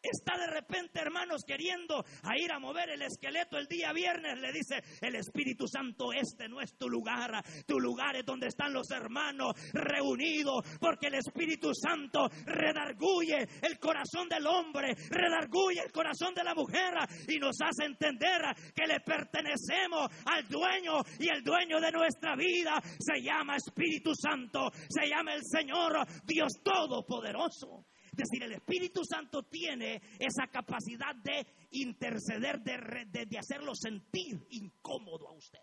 [0.00, 4.38] Está de repente, hermanos, queriendo a ir a mover el esqueleto el día viernes.
[4.38, 7.42] Le dice el Espíritu Santo, este no es tu lugar.
[7.66, 10.64] Tu lugar es donde están los hermanos reunidos.
[10.80, 16.94] Porque el Espíritu Santo redarguye el corazón del hombre, redarguye el corazón de la mujer
[17.26, 18.40] y nos hace entender
[18.74, 24.70] que le pertenecemos al dueño y el dueño de nuestra vida se llama Espíritu Santo,
[24.88, 27.84] se llama el Señor Dios Todopoderoso.
[28.18, 35.32] Es decir, el Espíritu Santo tiene esa capacidad de interceder, de, hacerlo sentir incómodo a
[35.34, 35.62] usted.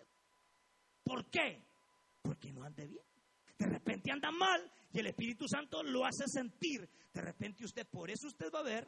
[1.03, 1.61] ¿Por qué?
[2.21, 3.03] Porque no ande bien.
[3.59, 6.89] De repente anda mal y el Espíritu Santo lo hace sentir.
[7.13, 8.87] De repente usted, por eso usted va a ver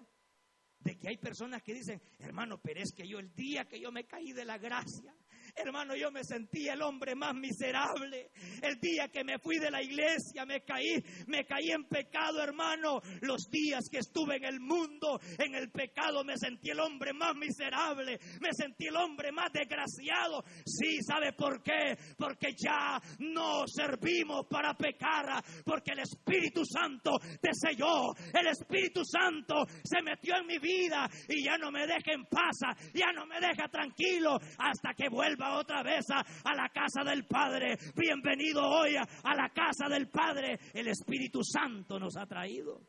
[0.79, 3.91] de que hay personas que dicen, hermano, pero es que yo el día que yo
[3.91, 5.13] me caí de la gracia,
[5.57, 8.29] Hermano, yo me sentí el hombre más miserable.
[8.61, 13.01] El día que me fui de la iglesia, me caí, me caí en pecado, hermano.
[13.21, 17.35] Los días que estuve en el mundo, en el pecado, me sentí el hombre más
[17.35, 18.19] miserable.
[18.39, 20.43] Me sentí el hombre más desgraciado.
[20.63, 21.97] Sí, ¿sabe por qué?
[22.17, 28.13] Porque ya no servimos para pecar, porque el Espíritu Santo te selló.
[28.31, 32.57] El Espíritu Santo se metió en mi vida y ya no me deja en paz,
[32.93, 37.77] ya no me deja tranquilo hasta que vuelva otra vez a, la casa del Padre.
[37.95, 40.59] Bienvenido hoy a, la casa del Padre.
[40.73, 42.81] El Espíritu Santo nos ha traído.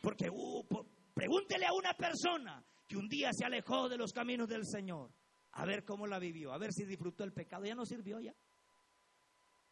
[0.00, 0.64] Porque uh,
[1.14, 5.10] pregúntele a una persona que un día se alejó de los caminos del Señor.
[5.52, 7.64] A ver cómo la vivió, a ver si disfrutó el pecado.
[7.64, 8.34] Ya no sirvió ya.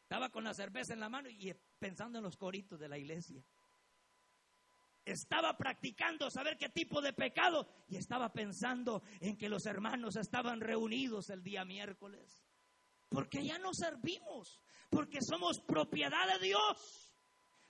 [0.03, 3.43] Estaba con la cerveza en la mano y pensando en los coritos de la iglesia.
[5.05, 10.61] Estaba practicando saber qué tipo de pecado y estaba pensando en que los hermanos estaban
[10.61, 12.45] reunidos el día miércoles.
[13.09, 14.61] Porque ya no servimos,
[14.91, 17.15] porque somos propiedad de Dios.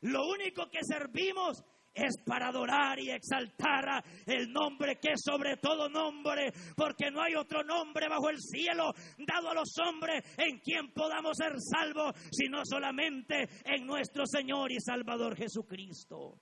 [0.01, 1.65] Lo único que servimos
[1.95, 7.35] es para adorar y exaltar el nombre que es sobre todo nombre, porque no hay
[7.35, 12.63] otro nombre bajo el cielo dado a los hombres en quien podamos ser salvos, sino
[12.65, 16.41] solamente en nuestro Señor y Salvador Jesucristo.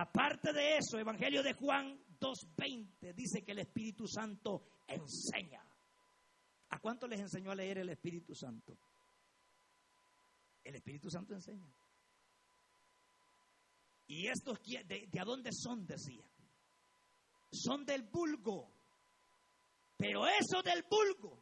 [0.00, 5.62] Aparte de eso, Evangelio de Juan 2.20 dice que el Espíritu Santo enseña.
[6.70, 8.78] ¿A cuánto les enseñó a leer el Espíritu Santo?
[10.64, 11.70] El Espíritu Santo enseña.
[14.06, 15.86] ¿Y estos de, de a dónde son?
[15.86, 16.24] Decía.
[17.52, 18.72] Son del vulgo.
[19.98, 21.38] Pero eso del vulgo.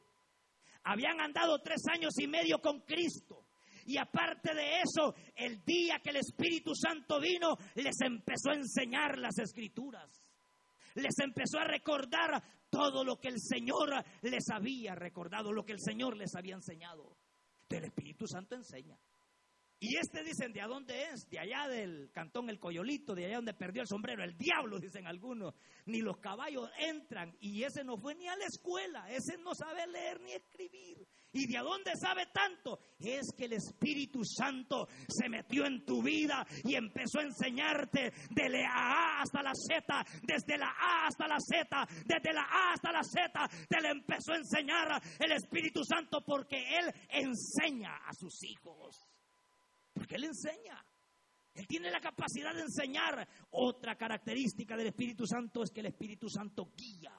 [0.82, 3.47] Habían andado tres años y medio con Cristo.
[3.88, 9.16] Y aparte de eso, el día que el Espíritu Santo vino, les empezó a enseñar
[9.16, 10.22] las escrituras.
[10.96, 15.80] Les empezó a recordar todo lo que el Señor les había recordado, lo que el
[15.80, 17.16] Señor les había enseñado.
[17.70, 18.98] El Espíritu Santo enseña.
[19.80, 21.28] Y este dicen, ¿de dónde es?
[21.30, 25.06] De allá del cantón El Coyolito, de allá donde perdió el sombrero, el diablo, dicen
[25.06, 25.54] algunos.
[25.86, 27.36] Ni los caballos entran.
[27.40, 31.06] Y ese no fue ni a la escuela, ese no sabe leer ni escribir.
[31.32, 32.80] ¿Y de dónde sabe tanto?
[32.98, 38.48] Es que el Espíritu Santo se metió en tu vida y empezó a enseñarte de
[38.48, 42.90] la A hasta la Z, desde la A hasta la Z, desde la A hasta
[42.90, 48.42] la Z, te le empezó a enseñar el Espíritu Santo porque Él enseña a sus
[48.42, 49.07] hijos.
[50.08, 50.82] Porque Él enseña.
[51.52, 53.28] Él tiene la capacidad de enseñar.
[53.50, 57.12] Otra característica del Espíritu Santo es que el Espíritu Santo guía.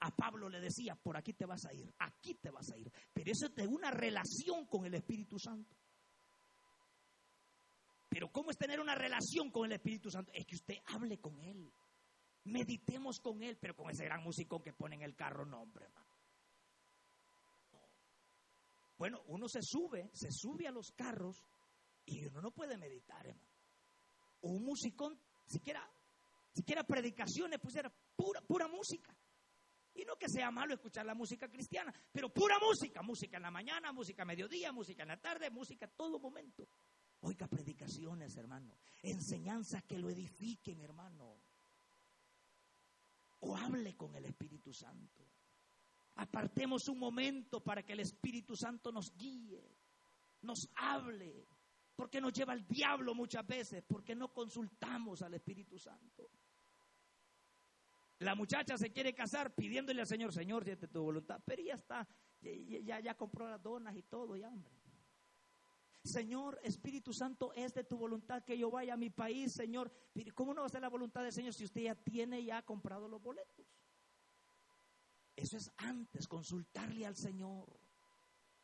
[0.00, 2.88] A Pablo le decía, por aquí te vas a ir, aquí te vas a ir.
[3.12, 5.76] Pero eso es de una relación con el Espíritu Santo.
[8.08, 10.30] Pero ¿cómo es tener una relación con el Espíritu Santo?
[10.32, 11.72] Es que usted hable con Él.
[12.44, 15.66] Meditemos con Él, pero con ese gran músico que pone en el carro, no.
[18.98, 21.44] Bueno, uno se sube, se sube a los carros
[22.08, 23.48] y uno no puede meditar, hermano.
[24.42, 25.88] un musicón, siquiera,
[26.52, 29.16] siquiera predicaciones, pues era pura, pura música.
[29.94, 33.50] Y no que sea malo escuchar la música cristiana, pero pura música, música en la
[33.50, 36.68] mañana, música a mediodía, música en la tarde, música a todo momento.
[37.20, 41.42] Oiga predicaciones, hermano, enseñanzas que lo edifiquen, hermano.
[43.40, 45.24] O hable con el Espíritu Santo.
[46.14, 49.76] Apartemos un momento para que el Espíritu Santo nos guíe,
[50.42, 51.46] nos hable,
[51.98, 56.30] porque nos lleva el diablo muchas veces, porque no consultamos al Espíritu Santo.
[58.20, 61.74] La muchacha se quiere casar pidiéndole al Señor, Señor, si es tu voluntad, pero ya
[61.74, 62.06] está,
[62.40, 64.72] ya, ya, compró las donas y todo, ya hombre.
[66.04, 69.92] Señor, Espíritu Santo, es de tu voluntad que yo vaya a mi país, Señor.
[70.36, 73.08] ¿Cómo no va a ser la voluntad del Señor si usted ya tiene, ya comprado
[73.08, 73.66] los boletos?
[75.34, 77.80] Eso es antes, consultarle al Señor.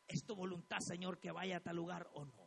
[0.07, 2.44] ¿Es tu voluntad, Señor, que vaya a tal lugar o no?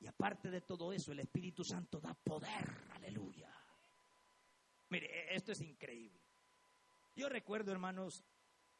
[0.00, 3.54] Y aparte de todo eso, el Espíritu Santo da poder, aleluya.
[4.88, 6.18] Mire, e, esto es increíble.
[7.14, 8.24] Yo recuerdo, hermanos,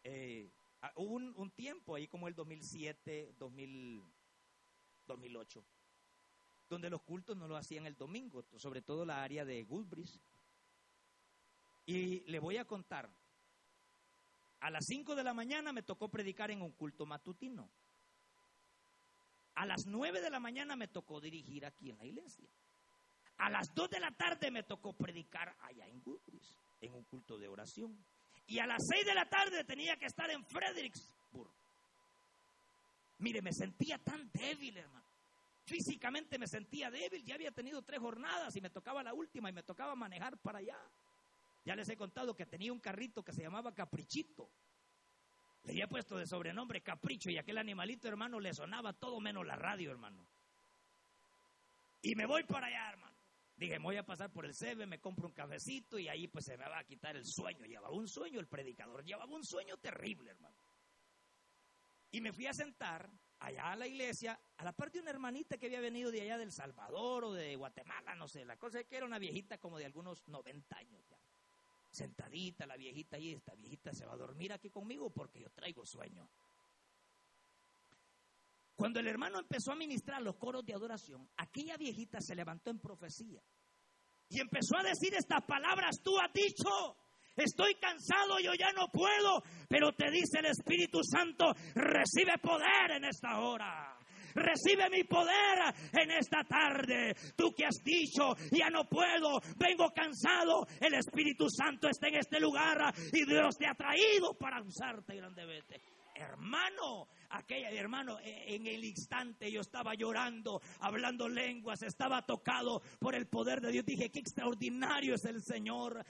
[0.02, 0.50] eh,
[0.96, 5.64] hubo un, tiempo ahí como el 2007, 2008,
[6.68, 10.18] donde los cultos no lo hacían el domingo, sobre todo la área de Goodbridge.
[11.84, 13.10] Y le voy a contar,
[14.60, 17.70] a las 5 de la mañana me tocó predicar en un culto matutino.
[19.60, 22.48] A las 9 de la mañana me tocó dirigir aquí en la iglesia.
[23.36, 27.36] A las 2 de la tarde me tocó predicar allá en Goodrich, en un culto
[27.36, 27.94] de oración.
[28.46, 31.50] Y a las 6 de la tarde tenía que estar en Fredericksburg.
[33.18, 35.04] Mire, me sentía tan débil, hermano.
[35.66, 37.22] Físicamente me sentía débil.
[37.22, 40.60] Ya había tenido tres jornadas y me tocaba la última y me tocaba manejar para
[40.60, 40.78] allá.
[41.66, 44.48] Ya les he contado que tenía un carrito que se llamaba Caprichito.
[45.64, 49.56] Le había puesto de sobrenombre Capricho y aquel animalito, hermano, le sonaba todo menos la
[49.56, 50.26] radio, hermano.
[52.02, 53.16] Y me voy para allá, hermano.
[53.56, 56.56] Dije, voy a pasar por el CB, me compro un cafecito y ahí pues se
[56.56, 57.66] me va a quitar el sueño.
[57.66, 60.56] Llevaba un sueño el predicador, llevaba un sueño terrible, hermano.
[62.10, 65.58] Y me fui a sentar allá a la iglesia, a la parte de una hermanita
[65.58, 68.46] que había venido de allá del Salvador o de Guatemala, no sé.
[68.46, 71.19] La cosa es que era una viejita como de algunos 90 años ya
[71.90, 75.84] sentadita la viejita y esta viejita se va a dormir aquí conmigo porque yo traigo
[75.84, 76.28] sueño.
[78.74, 82.78] Cuando el hermano empezó a ministrar los coros de adoración, aquella viejita se levantó en
[82.78, 83.42] profecía
[84.28, 86.96] y empezó a decir estas palabras, tú has dicho,
[87.36, 93.04] estoy cansado, yo ya no puedo, pero te dice el Espíritu Santo, recibe poder en
[93.04, 93.89] esta hora
[94.34, 97.14] recibe mi poder en esta tarde.
[97.36, 102.40] Tú que has dicho, ya no puedo, vengo cansado, el Espíritu Santo está en este
[102.40, 105.80] lugar y Dios te ha traído para usarte grandemente.
[106.14, 113.14] Hermano, aquella hermano, e, en el instante yo estaba llorando, hablando lenguas, estaba tocado por
[113.14, 113.86] el poder de Dios.
[113.86, 116.04] Dije, qué extraordinario es el Señor.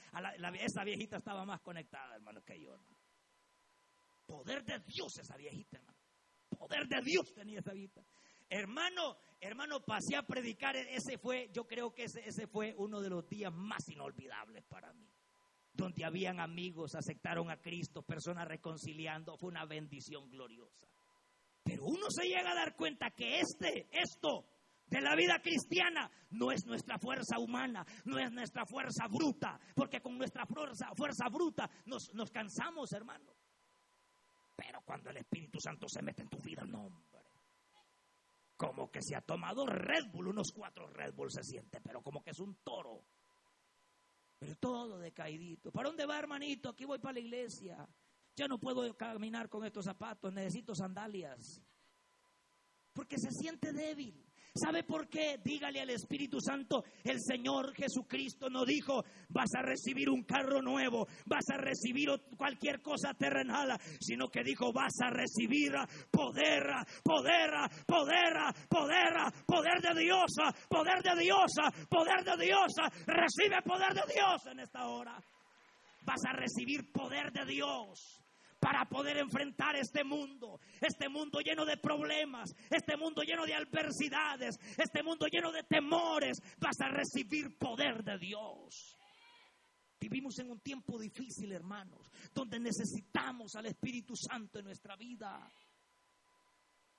[0.59, 2.77] esa viejita estaba más conectada, hermano, que yo.
[4.25, 6.00] Poder de Dios esa viejita, hermano.
[6.61, 8.03] Poder de Dios tenía esa viejita.
[8.47, 10.75] Hermano, hermano, pasé a predicar.
[10.75, 14.93] Ese fue, yo creo que ese, ese fue uno de los días más inolvidables para
[14.93, 15.09] mí
[15.73, 20.85] donde habían amigos, aceptaron a Cristo, personas reconciliando, fue una bendición gloriosa.
[21.63, 24.45] Pero uno se llega a dar cuenta que este, esto
[24.87, 30.01] de la vida cristiana no es nuestra fuerza humana, no es nuestra fuerza bruta, porque
[30.01, 33.33] con nuestra fuerza, fuerza bruta nos, nos cansamos, hermano.
[34.83, 37.21] Cuando el Espíritu Santo se mete en tu vida, no, hombre.
[38.55, 42.23] Como que se ha tomado Red Bull, unos cuatro Red Bull se siente, pero como
[42.23, 43.03] que es un toro.
[44.37, 45.71] Pero todo decaidito.
[45.71, 46.69] ¿Para dónde va, hermanito?
[46.69, 47.87] Aquí voy para la iglesia.
[48.35, 51.61] Ya no puedo caminar con estos zapatos, necesito sandalias.
[52.93, 54.30] Porque se siente débil.
[54.53, 55.39] ¿Sabe por qué?
[55.41, 61.07] Dígale al Espíritu Santo, el Señor Jesucristo no dijo, vas a recibir un carro nuevo,
[61.25, 65.71] vas a recibir cualquier cosa terrenal, sino que dijo, vas a recibir
[66.11, 66.63] poder,
[67.01, 67.49] poder,
[67.87, 68.33] poder,
[68.67, 69.13] poder,
[69.45, 70.31] poder de Dios,
[70.67, 71.51] poder de Dios,
[71.87, 72.73] poder de Dios,
[73.07, 75.17] recibe poder de Dios en esta hora.
[76.03, 78.20] Vas a recibir poder de Dios
[78.61, 84.59] para poder enfrentar este mundo, este mundo lleno de problemas, este mundo lleno de adversidades,
[84.77, 88.99] este mundo lleno de temores, vas a recibir poder de Dios.
[89.99, 95.51] Vivimos en un tiempo difícil, hermanos, donde necesitamos al Espíritu Santo en nuestra vida.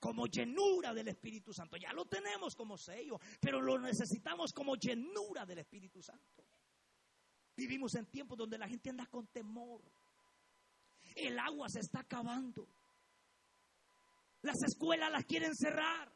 [0.00, 1.76] Como llenura del Espíritu Santo.
[1.76, 6.44] Ya lo tenemos como sello, pero lo necesitamos como llenura del Espíritu Santo.
[7.56, 9.80] Vivimos en tiempos donde la gente anda con temor.
[11.16, 12.68] El agua se está acabando.
[14.42, 16.12] Las escuelas las quieren cerrar.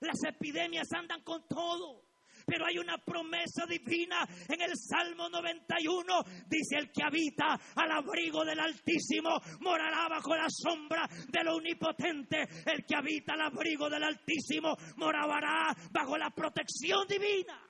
[0.00, 2.08] Las epidemias andan con todo.
[2.46, 6.24] Pero hay una promesa divina en el Salmo 91.
[6.48, 9.30] Dice el que habita al abrigo del Altísimo
[9.60, 12.48] morará bajo la sombra del Omnipotente.
[12.66, 17.69] El que habita al abrigo del Altísimo morará bajo la protección divina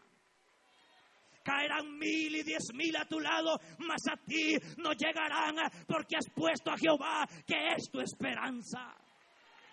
[1.43, 6.29] caerán mil y diez mil a tu lado, mas a ti no llegarán porque has
[6.35, 8.95] puesto a Jehová, que es tu esperanza.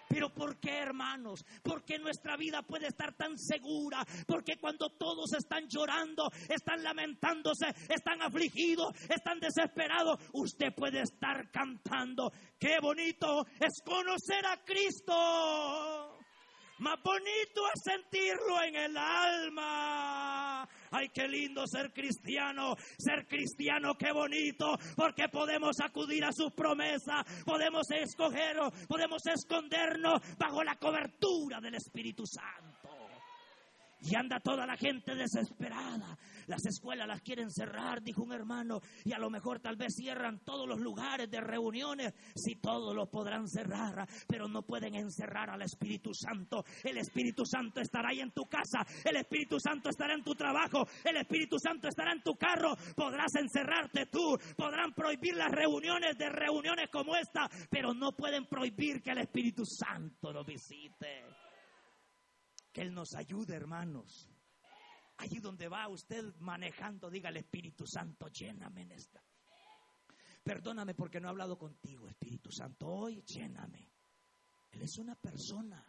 [0.09, 1.43] Pero ¿por qué, hermanos?
[1.61, 4.05] Porque nuestra vida puede estar tan segura?
[4.25, 12.31] Porque cuando todos están llorando, están lamentándose, están afligidos, están desesperados, usted puede estar cantando.
[12.57, 16.16] Qué bonito es conocer a Cristo.
[16.79, 20.67] Más bonito es sentirlo en el alma.
[20.91, 22.75] Ay, qué lindo ser cristiano.
[22.97, 24.77] Ser cristiano, qué bonito.
[24.95, 27.25] Porque podemos acudir a sus promesas.
[27.43, 28.57] Podemos escoger,
[28.87, 32.86] podemos escondernos bajo la cobertura del Espíritu Santo.
[33.99, 36.17] Y anda toda la gente desesperada.
[36.47, 40.39] Las escuelas las quieren cerrar, dijo un hermano, y a lo mejor tal vez cierran
[40.45, 42.13] todos los lugares de reuniones.
[42.35, 46.63] Si todos los podrán cerrar, pero no pueden encerrar al Espíritu Santo.
[46.83, 50.87] El Espíritu Santo estará ahí en tu casa, el Espíritu Santo estará en tu trabajo,
[51.03, 52.75] el Espíritu Santo estará en tu carro.
[52.95, 59.01] Podrás encerrarte tú, podrán prohibir las reuniones de reuniones como esta, pero no pueden prohibir
[59.01, 61.46] que el Espíritu Santo lo visite.
[62.77, 64.29] Que Él nos ayude, hermanos.
[65.17, 69.19] Allí donde va usted manejando, diga el Espíritu Santo, lléname en esta.
[70.43, 72.85] Perdóname porque no he hablado contigo, Espíritu Santo.
[72.87, 73.91] Hoy lléname.
[74.69, 75.83] Él es una persona.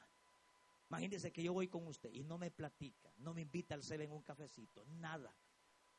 [0.88, 4.00] Imagínese que yo voy con usted y no me platica, no me invita al ser
[4.00, 5.36] en un cafecito, nada.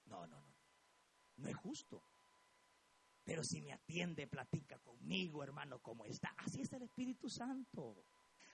[0.06, 0.56] No, no, no.
[1.38, 2.02] No es justo.
[3.24, 6.34] Pero si me atiende, platica conmigo, hermano, como está.
[6.38, 8.08] Así es el Espíritu Santo.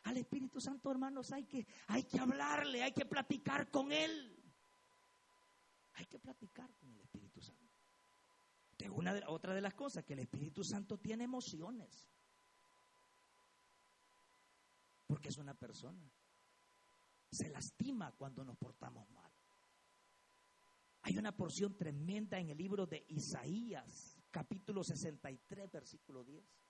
[0.05, 4.39] Al Espíritu Santo, hermanos, hay que, hay que hablarle, hay que platicar con Él.
[5.93, 7.63] Hay que platicar con el Espíritu Santo.
[8.77, 12.07] De una de, otra de las cosas, que el Espíritu Santo tiene emociones.
[15.07, 16.07] Porque es una persona.
[17.31, 19.31] Se lastima cuando nos portamos mal.
[21.01, 26.64] Hay una porción tremenda en el libro de Isaías, capítulo 63, versículo 10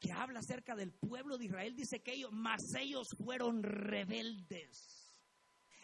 [0.00, 5.14] que habla acerca del pueblo de Israel, dice que ellos, mas ellos fueron rebeldes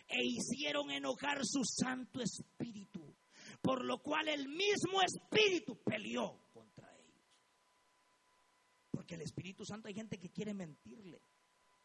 [0.08, 3.14] e hicieron enojar su Santo Espíritu,
[3.60, 7.22] por lo cual el mismo Espíritu peleó contra ellos.
[8.90, 11.20] Porque el Espíritu Santo hay gente que quiere mentirle.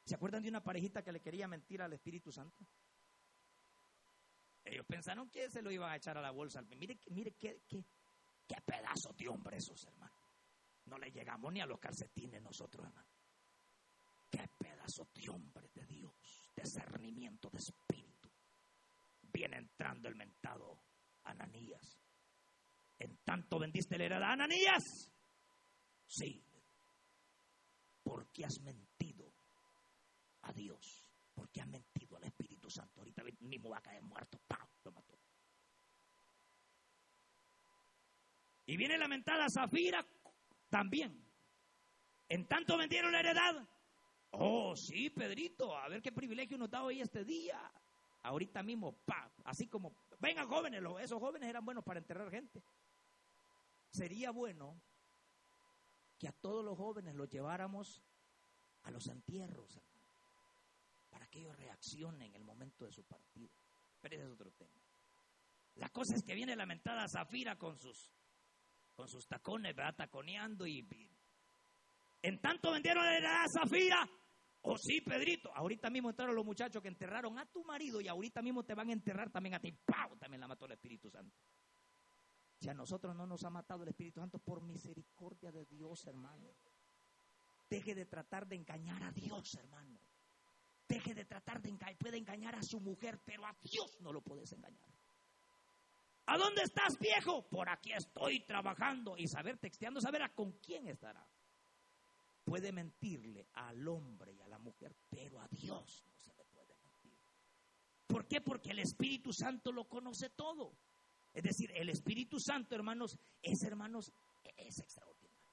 [0.05, 2.65] ¿Se acuerdan de una parejita que le quería mentir al Espíritu Santo?
[4.63, 6.61] Ellos pensaron que se lo iban a echar a la bolsa.
[6.61, 7.83] Mire, mire qué, qué,
[8.47, 10.20] qué pedazo de hombre esos, hermano.
[10.91, 13.07] No le llegamos ni a los calcetines nosotros, hermano.
[14.29, 16.13] Qué pedazo de hombre de Dios,
[16.53, 18.29] discernimiento de espíritu.
[19.21, 20.83] Viene entrando el mentado
[21.23, 21.97] Ananías.
[22.99, 25.09] En tanto vendiste la heredad, Ananías.
[26.05, 26.43] Sí.
[28.03, 29.33] Porque has mentido
[30.41, 31.09] a Dios.
[31.33, 32.99] Porque has mentido al Espíritu Santo.
[32.99, 34.41] Ahorita mismo va a caer muerto.
[34.45, 34.67] ¡Pau!
[34.83, 35.17] Lo mató.
[38.65, 40.05] Y viene lamentada Zafira
[40.71, 41.23] también.
[42.27, 43.67] En tanto vendieron la heredad.
[44.31, 47.71] Oh, sí, Pedrito, a ver qué privilegio nos da hoy este día.
[48.23, 52.63] Ahorita mismo, pa, así como, vengan jóvenes, esos jóvenes eran buenos para enterrar gente.
[53.91, 54.81] Sería bueno
[56.17, 58.01] que a todos los jóvenes los lleváramos
[58.83, 59.81] a los entierros,
[61.09, 63.51] para que ellos reaccionen en el momento de su partida.
[63.99, 64.79] Pero ese es otro tema.
[65.75, 68.11] La cosa es que viene lamentada Zafira con sus
[68.95, 70.85] con sus tacones, va taconeando y,
[72.21, 74.07] en tanto vendieron a Zafira.
[74.63, 75.51] Oh, sí, Pedrito.
[75.55, 78.89] Ahorita mismo entraron los muchachos que enterraron a tu marido y ahorita mismo te van
[78.89, 79.71] a enterrar también a ti.
[79.71, 80.17] ¡Pau!
[80.17, 81.35] También la mató el Espíritu Santo.
[82.59, 86.53] Si a nosotros no nos ha matado el Espíritu Santo por misericordia de Dios, hermano.
[87.67, 89.99] Deje de tratar de engañar a Dios, hermano.
[90.87, 91.97] Deje de tratar de engañar.
[91.97, 94.90] Puede engañar a su mujer, pero a Dios no lo puedes engañar.
[96.31, 97.45] ¿A dónde estás, viejo?
[97.49, 101.27] Por aquí estoy trabajando y saber texteando, saber a con quién estará.
[102.45, 106.73] Puede mentirle al hombre y a la mujer, pero a Dios no se le puede
[106.77, 107.19] mentir.
[108.07, 108.39] ¿Por qué?
[108.39, 110.77] Porque el Espíritu Santo lo conoce todo.
[111.33, 114.13] Es decir, el Espíritu Santo, hermanos, es hermanos,
[114.55, 115.51] es extraordinario.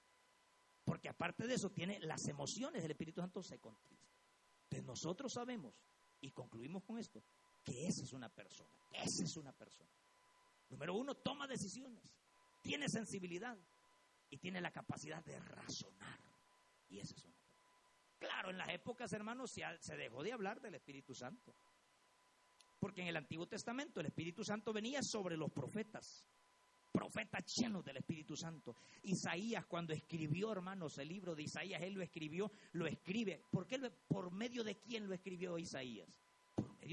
[0.85, 4.15] Porque aparte de eso, tiene las emociones del Espíritu Santo se contristan.
[4.63, 5.75] Entonces nosotros sabemos,
[6.21, 7.25] y concluimos con esto,
[7.65, 9.91] que esa es una persona, esa es una persona
[10.71, 12.15] Número uno, toma decisiones,
[12.63, 13.57] tiene sensibilidad
[14.31, 16.21] y tiene la capacidad de razonar.
[16.89, 17.39] Y esa es una.
[18.19, 21.55] Claro, en las épocas, hermanos, se dejó de hablar del Espíritu Santo.
[22.79, 26.25] Porque en el Antiguo Testamento el Espíritu Santo venía sobre los profetas,
[26.93, 28.77] profetas llenos del Espíritu Santo.
[29.03, 33.43] Isaías, cuando escribió, hermanos, el libro de Isaías, él lo escribió, lo escribe.
[33.51, 33.79] ¿Por qué?
[34.07, 36.28] ¿Por medio de quién lo escribió Isaías?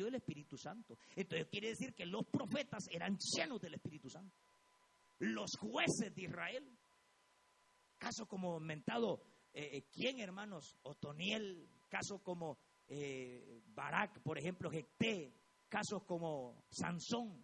[0.04, 0.98] Del Espíritu Santo.
[1.16, 4.36] Entonces quiere decir que los profetas eran llenos del Espíritu Santo.
[5.20, 6.78] Los jueces de Israel,
[7.98, 9.24] caso como mentado,
[9.54, 10.76] eh, eh, ¿quién hermanos?
[10.84, 15.34] Otoniel, caso como eh, Barak, por ejemplo, Jecté,
[15.70, 17.42] casos como Sansón.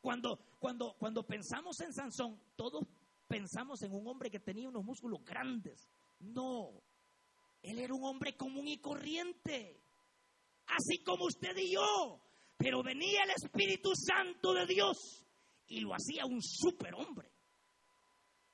[0.00, 2.84] Cuando, cuando, cuando pensamos en Sansón, todos
[3.26, 5.88] pensamos en un hombre que tenía unos músculos grandes.
[6.20, 6.82] No,
[7.62, 9.80] él era un hombre común y corriente
[10.76, 12.20] así como usted y yo.
[12.56, 15.24] Pero venía el Espíritu Santo de Dios
[15.66, 17.30] y lo hacía un superhombre.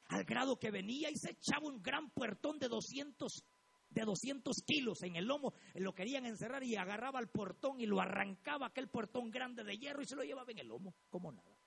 [0.09, 3.45] Al grado que venía y se echaba un gran puertón de 200,
[3.91, 5.55] de 200 kilos en el lomo.
[5.75, 10.03] Lo querían encerrar y agarraba el portón y lo arrancaba aquel puertón grande de hierro
[10.03, 11.59] y se lo llevaba en el lomo, como nada.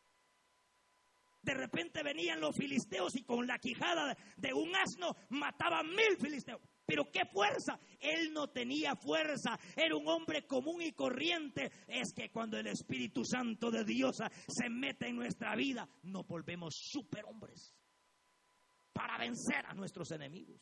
[1.41, 6.61] De repente venían los filisteos y con la quijada de un asno mataban mil filisteos.
[6.89, 7.79] Pero qué fuerza.
[7.99, 9.59] Él no tenía fuerza.
[9.75, 11.71] Era un hombre común y corriente.
[11.87, 14.17] Es que cuando el Espíritu Santo de Dios
[14.47, 17.75] se mete en nuestra vida, nos volvemos superhombres
[18.91, 20.59] para vencer a nuestros enemigos.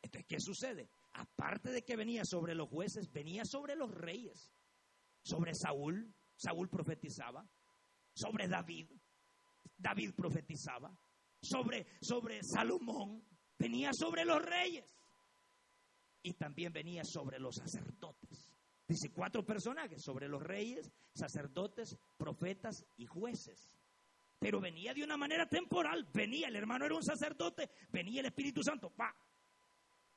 [0.00, 0.88] Entonces, ¿qué sucede?
[1.12, 4.50] Aparte de que venía sobre los jueces, venía sobre los reyes.
[5.22, 7.46] Sobre Saúl, Saúl profetizaba.
[8.14, 8.88] Sobre David,
[9.76, 10.90] David profetizaba.
[11.42, 13.22] Sobre, sobre Salomón,
[13.58, 14.84] venía sobre los reyes
[16.22, 18.50] y también venía sobre los sacerdotes.
[18.86, 23.70] Dice cuatro personajes, sobre los reyes, sacerdotes, profetas y jueces.
[24.38, 28.62] Pero venía de una manera temporal, venía, el hermano era un sacerdote, venía el Espíritu
[28.62, 29.14] Santo, va,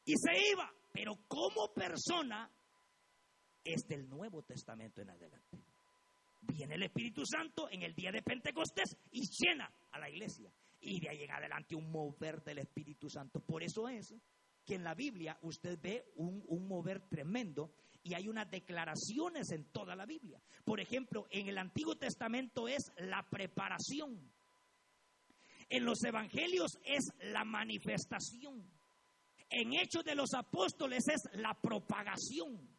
[0.03, 0.69] y se iba.
[0.91, 2.49] Pero como persona
[3.63, 5.57] es del Nuevo Testamento en adelante.
[6.41, 10.51] Viene el Espíritu Santo en el día de Pentecostés y llena a la iglesia
[10.87, 13.41] y de ahí en adelante un mover del Espíritu Santo.
[13.41, 14.15] Por eso es
[14.65, 17.73] que en la Biblia usted ve un, un, mover tremendo
[18.03, 20.41] y hay unas declaraciones en toda la Biblia.
[20.63, 24.31] Por ejemplo, en el Antiguo Testamento es la preparación.
[25.69, 28.65] En los Evangelios es la manifestación.
[29.49, 32.77] En Hechos de los Apóstoles es la propagación.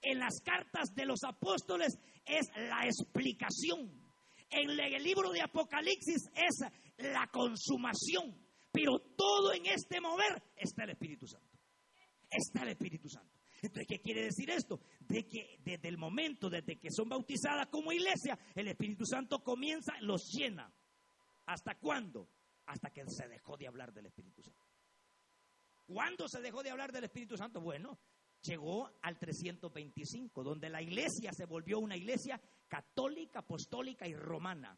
[0.00, 4.02] En las cartas de los apóstoles es la explicación.
[4.50, 6.58] En el libro de Apocalipsis es
[7.02, 8.38] la consumación.
[8.70, 11.58] Pero todo en este mover está el Espíritu Santo.
[12.30, 13.42] está el Espíritu Santo.
[13.60, 14.80] Entonces, ¿qué quiere decir esto?
[15.00, 19.92] De que desde el momento, desde que son bautizadas como iglesia, el Espíritu Santo comienza,
[20.00, 20.72] los llena.
[21.46, 22.28] ¿Hasta cuándo?
[22.66, 24.60] Hasta que se dejó de hablar del Espíritu Santo.
[25.86, 27.60] ¿Cuándo se dejó de hablar del Espíritu Santo?
[27.60, 27.98] Bueno,
[28.42, 34.76] llegó al 325, donde la iglesia se volvió una iglesia católica, apostólica y romana.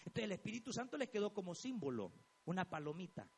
[0.00, 2.12] Entonces el Espíritu Santo le quedó como símbolo,
[2.46, 3.28] una palomita.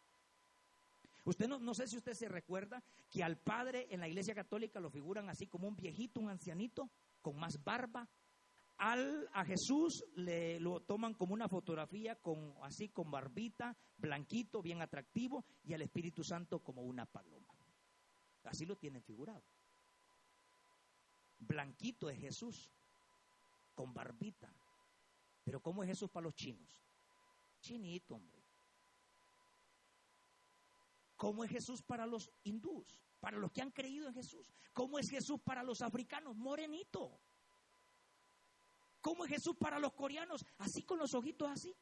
[1.25, 4.81] Usted no, no sé si usted se recuerda que al Padre en la iglesia católica
[4.81, 6.91] lo figuran así como un viejito, un ancianito,
[7.21, 8.09] con más barba.
[8.79, 14.83] Al, a Jesús le lo toman como una fotografía con así con barbita, blanquito, bien
[14.83, 17.47] atractivo, y al Espíritu Santo como una paloma.
[18.45, 19.45] Así lo tienen figurado.
[21.39, 22.73] Blanquito es Jesús,
[23.75, 24.53] con barbita.
[25.45, 26.83] Pero ¿cómo es Jesús para los chinos?
[27.61, 28.43] Chinito, hombre.
[31.17, 33.01] ¿Cómo es Jesús para los hindús?
[33.21, 34.53] Para los que han creído en Jesús.
[34.73, 36.37] ¿Cómo es Jesús para los africanos?
[36.37, 37.21] Morenito.
[39.01, 40.45] ¿Cómo es Jesús para los coreanos?
[40.59, 41.75] Así con los ojitos así.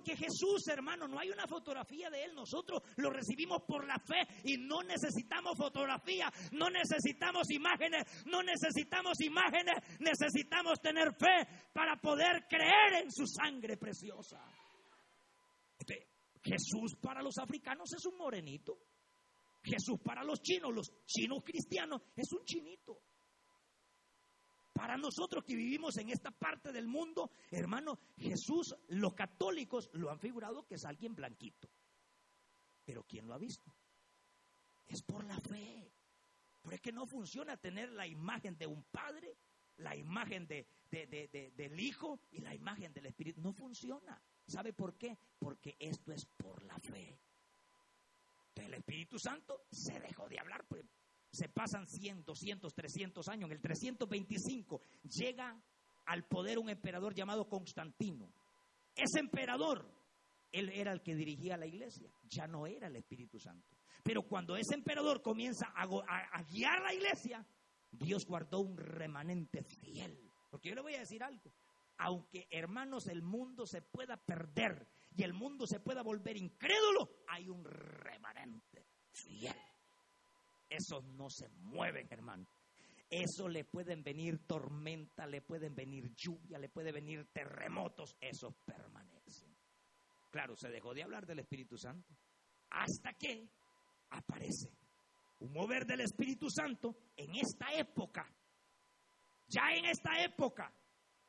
[0.00, 2.34] Porque Jesús, hermano, no hay una fotografía de Él.
[2.34, 9.20] Nosotros lo recibimos por la fe y no necesitamos fotografía, no necesitamos imágenes, no necesitamos
[9.20, 14.42] imágenes, necesitamos tener fe para poder creer en su sangre preciosa.
[16.42, 18.78] Jesús para los africanos es un morenito.
[19.62, 23.02] Jesús para los chinos, los chinos cristianos, es un chinito.
[24.80, 30.18] Para nosotros que vivimos en esta parte del mundo, hermano, Jesús, los católicos lo han
[30.18, 31.68] figurado que es alguien blanquito.
[32.86, 33.76] Pero ¿quién lo ha visto?
[34.86, 35.92] Es por la fe.
[36.62, 39.36] Pero es que no funciona tener la imagen de un padre,
[39.76, 43.42] la imagen de, del Hijo y la imagen del Espíritu.
[43.42, 44.18] No funciona.
[44.46, 45.18] ¿Sabe por qué?
[45.38, 47.20] Porque esto es por la fe.
[48.54, 50.64] El Espíritu Santo se dejó de hablar.
[51.30, 53.48] Se pasan 100, 200, 300 años.
[53.50, 55.60] En el 325 llega
[56.06, 58.32] al poder un emperador llamado Constantino.
[58.94, 59.88] Ese emperador,
[60.50, 63.76] él era el que dirigía la iglesia, ya no era el Espíritu Santo.
[64.02, 67.46] Pero cuando ese emperador comienza a, a guiar la iglesia,
[67.90, 70.30] Dios guardó un remanente fiel.
[70.50, 71.52] Porque yo le voy a decir algo.
[71.98, 77.48] Aunque, hermanos, el mundo se pueda perder y el mundo se pueda volver incrédulo, hay
[77.48, 79.54] un remanente fiel.
[80.70, 82.46] Esos no se mueven, hermano.
[83.10, 88.16] Eso le pueden venir tormenta, le pueden venir lluvia, le pueden venir terremotos.
[88.20, 89.52] Esos permanecen.
[90.30, 92.14] Claro, se dejó de hablar del Espíritu Santo.
[92.70, 93.48] Hasta que
[94.10, 94.72] aparece
[95.40, 98.32] un mover del Espíritu Santo en esta época.
[99.48, 100.72] Ya en esta época,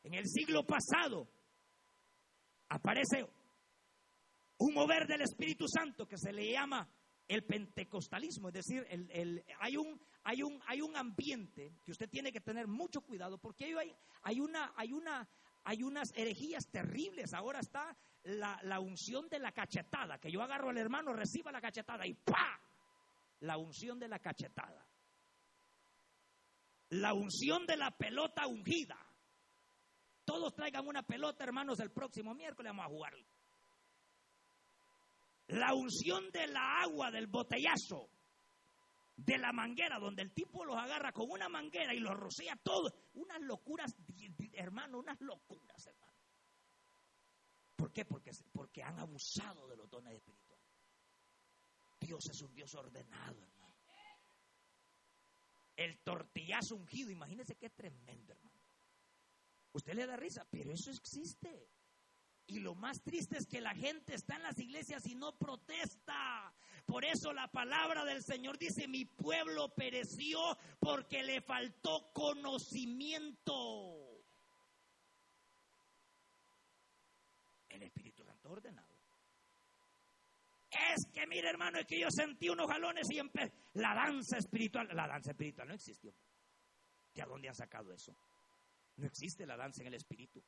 [0.04, 1.28] en el siglo pasado,
[2.70, 3.26] aparece
[4.60, 6.88] un mover del Espíritu Santo que se le llama
[7.32, 8.86] el pentecostalismo, es decir,
[9.60, 14.92] hay, un, ambiente que usted tiene que tener mucho cuidado porque hay, hay, una, hay,
[14.92, 15.30] una,
[15.64, 17.34] hay unas herejías terribles.
[17.34, 21.62] Ahora está la, la unción de la cachetada, que yo agarro al hermano, reciba la
[21.62, 22.60] cachetada y ¡pa!
[23.40, 24.86] La unción de la cachetada.
[26.90, 28.98] La unción de la pelota ungida.
[30.26, 33.14] Todos traigan una pelota, hermanos, el próximo miércoles vamos a jugar
[35.52, 38.10] la unción de la agua del botellazo,
[39.16, 42.94] de la manguera, donde el tipo los agarra con una manguera y los rocía todo.
[43.14, 43.96] Unas locuras,
[44.54, 46.14] hermano, unas locuras, hermano.
[47.76, 48.06] ¿Por qué?
[48.06, 50.66] Porque, porque han abusado de los dones espirituales.
[52.00, 53.76] Dios es un Dios ordenado, hermano.
[55.76, 58.62] El tortillazo ungido, imagínese qué tremendo, hermano.
[59.74, 61.70] Usted le da risa, pero eso existe.
[62.52, 66.54] Y lo más triste es que la gente está en las iglesias y no protesta.
[66.86, 70.38] Por eso la palabra del Señor dice, mi pueblo pereció
[70.78, 73.54] porque le faltó conocimiento.
[77.70, 78.98] El Espíritu Santo ordenado.
[80.72, 83.54] Es que, mire hermano, es que yo sentí unos jalones y empecé.
[83.76, 86.14] La danza espiritual, la danza espiritual no existió.
[87.14, 88.14] ¿De dónde han sacado eso?
[88.98, 90.44] No existe la danza en el espíritu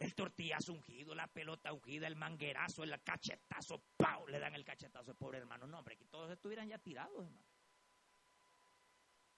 [0.00, 4.26] el tortillazo ungido, la pelota ungida, el manguerazo, el cachetazo, ¡pau!
[4.28, 5.66] Le dan el cachetazo, pobre hermano.
[5.66, 7.46] No, hombre, que todos estuvieran ya tirados, hermano.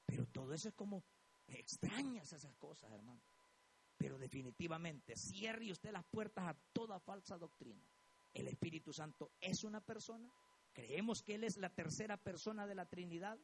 [0.06, 1.02] Pero todo eso es como
[1.48, 3.20] extrañas esas cosas, hermano.
[3.96, 7.84] Pero definitivamente, cierre usted las puertas a toda falsa doctrina.
[8.32, 10.32] El Espíritu Santo es una persona.
[10.72, 13.38] Creemos que Él es la tercera persona de la Trinidad.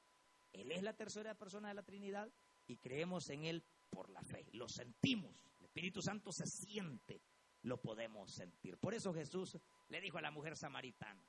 [0.53, 2.31] Él es la tercera persona de la Trinidad
[2.69, 4.47] y creemos en Él por la fe.
[4.53, 5.48] Lo sentimos
[5.79, 7.23] Espíritu Santo se siente,
[7.63, 8.79] lo podemos sentir.
[8.79, 9.57] Por eso Jesús
[9.91, 11.23] le dijo a la mujer samaritana,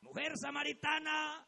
[0.00, 1.46] Mujer samaritana,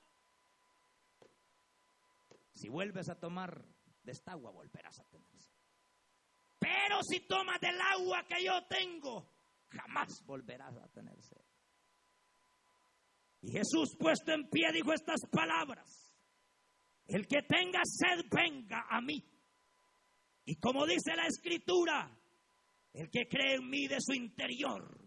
[2.52, 3.64] si vuelves a tomar
[4.04, 5.28] de esta agua, volverás a tener.
[6.60, 9.34] Pero si tomas del agua que yo tengo,
[9.70, 11.44] jamás volverás a tener sed.
[13.40, 16.14] Y Jesús puesto en pie dijo estas palabras.
[17.08, 19.28] El que tenga sed, venga a mí.
[20.44, 22.16] Y como dice la escritura,
[22.94, 25.04] el que cree en mí de su interior,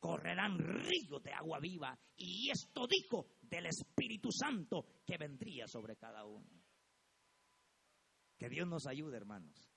[0.00, 1.98] correrán ríos de agua viva.
[2.16, 6.48] Y esto dijo del Espíritu Santo que vendría sobre cada uno.
[8.38, 9.70] Que Dios nos ayude, hermanos.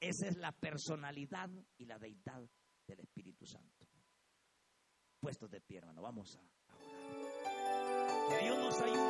[0.00, 2.42] Esa es la personalidad y la deidad
[2.86, 3.86] del Espíritu Santo.
[5.20, 6.50] Puestos de pie, hermano, vamos a orar.
[8.30, 9.09] Que Dios nos ayude.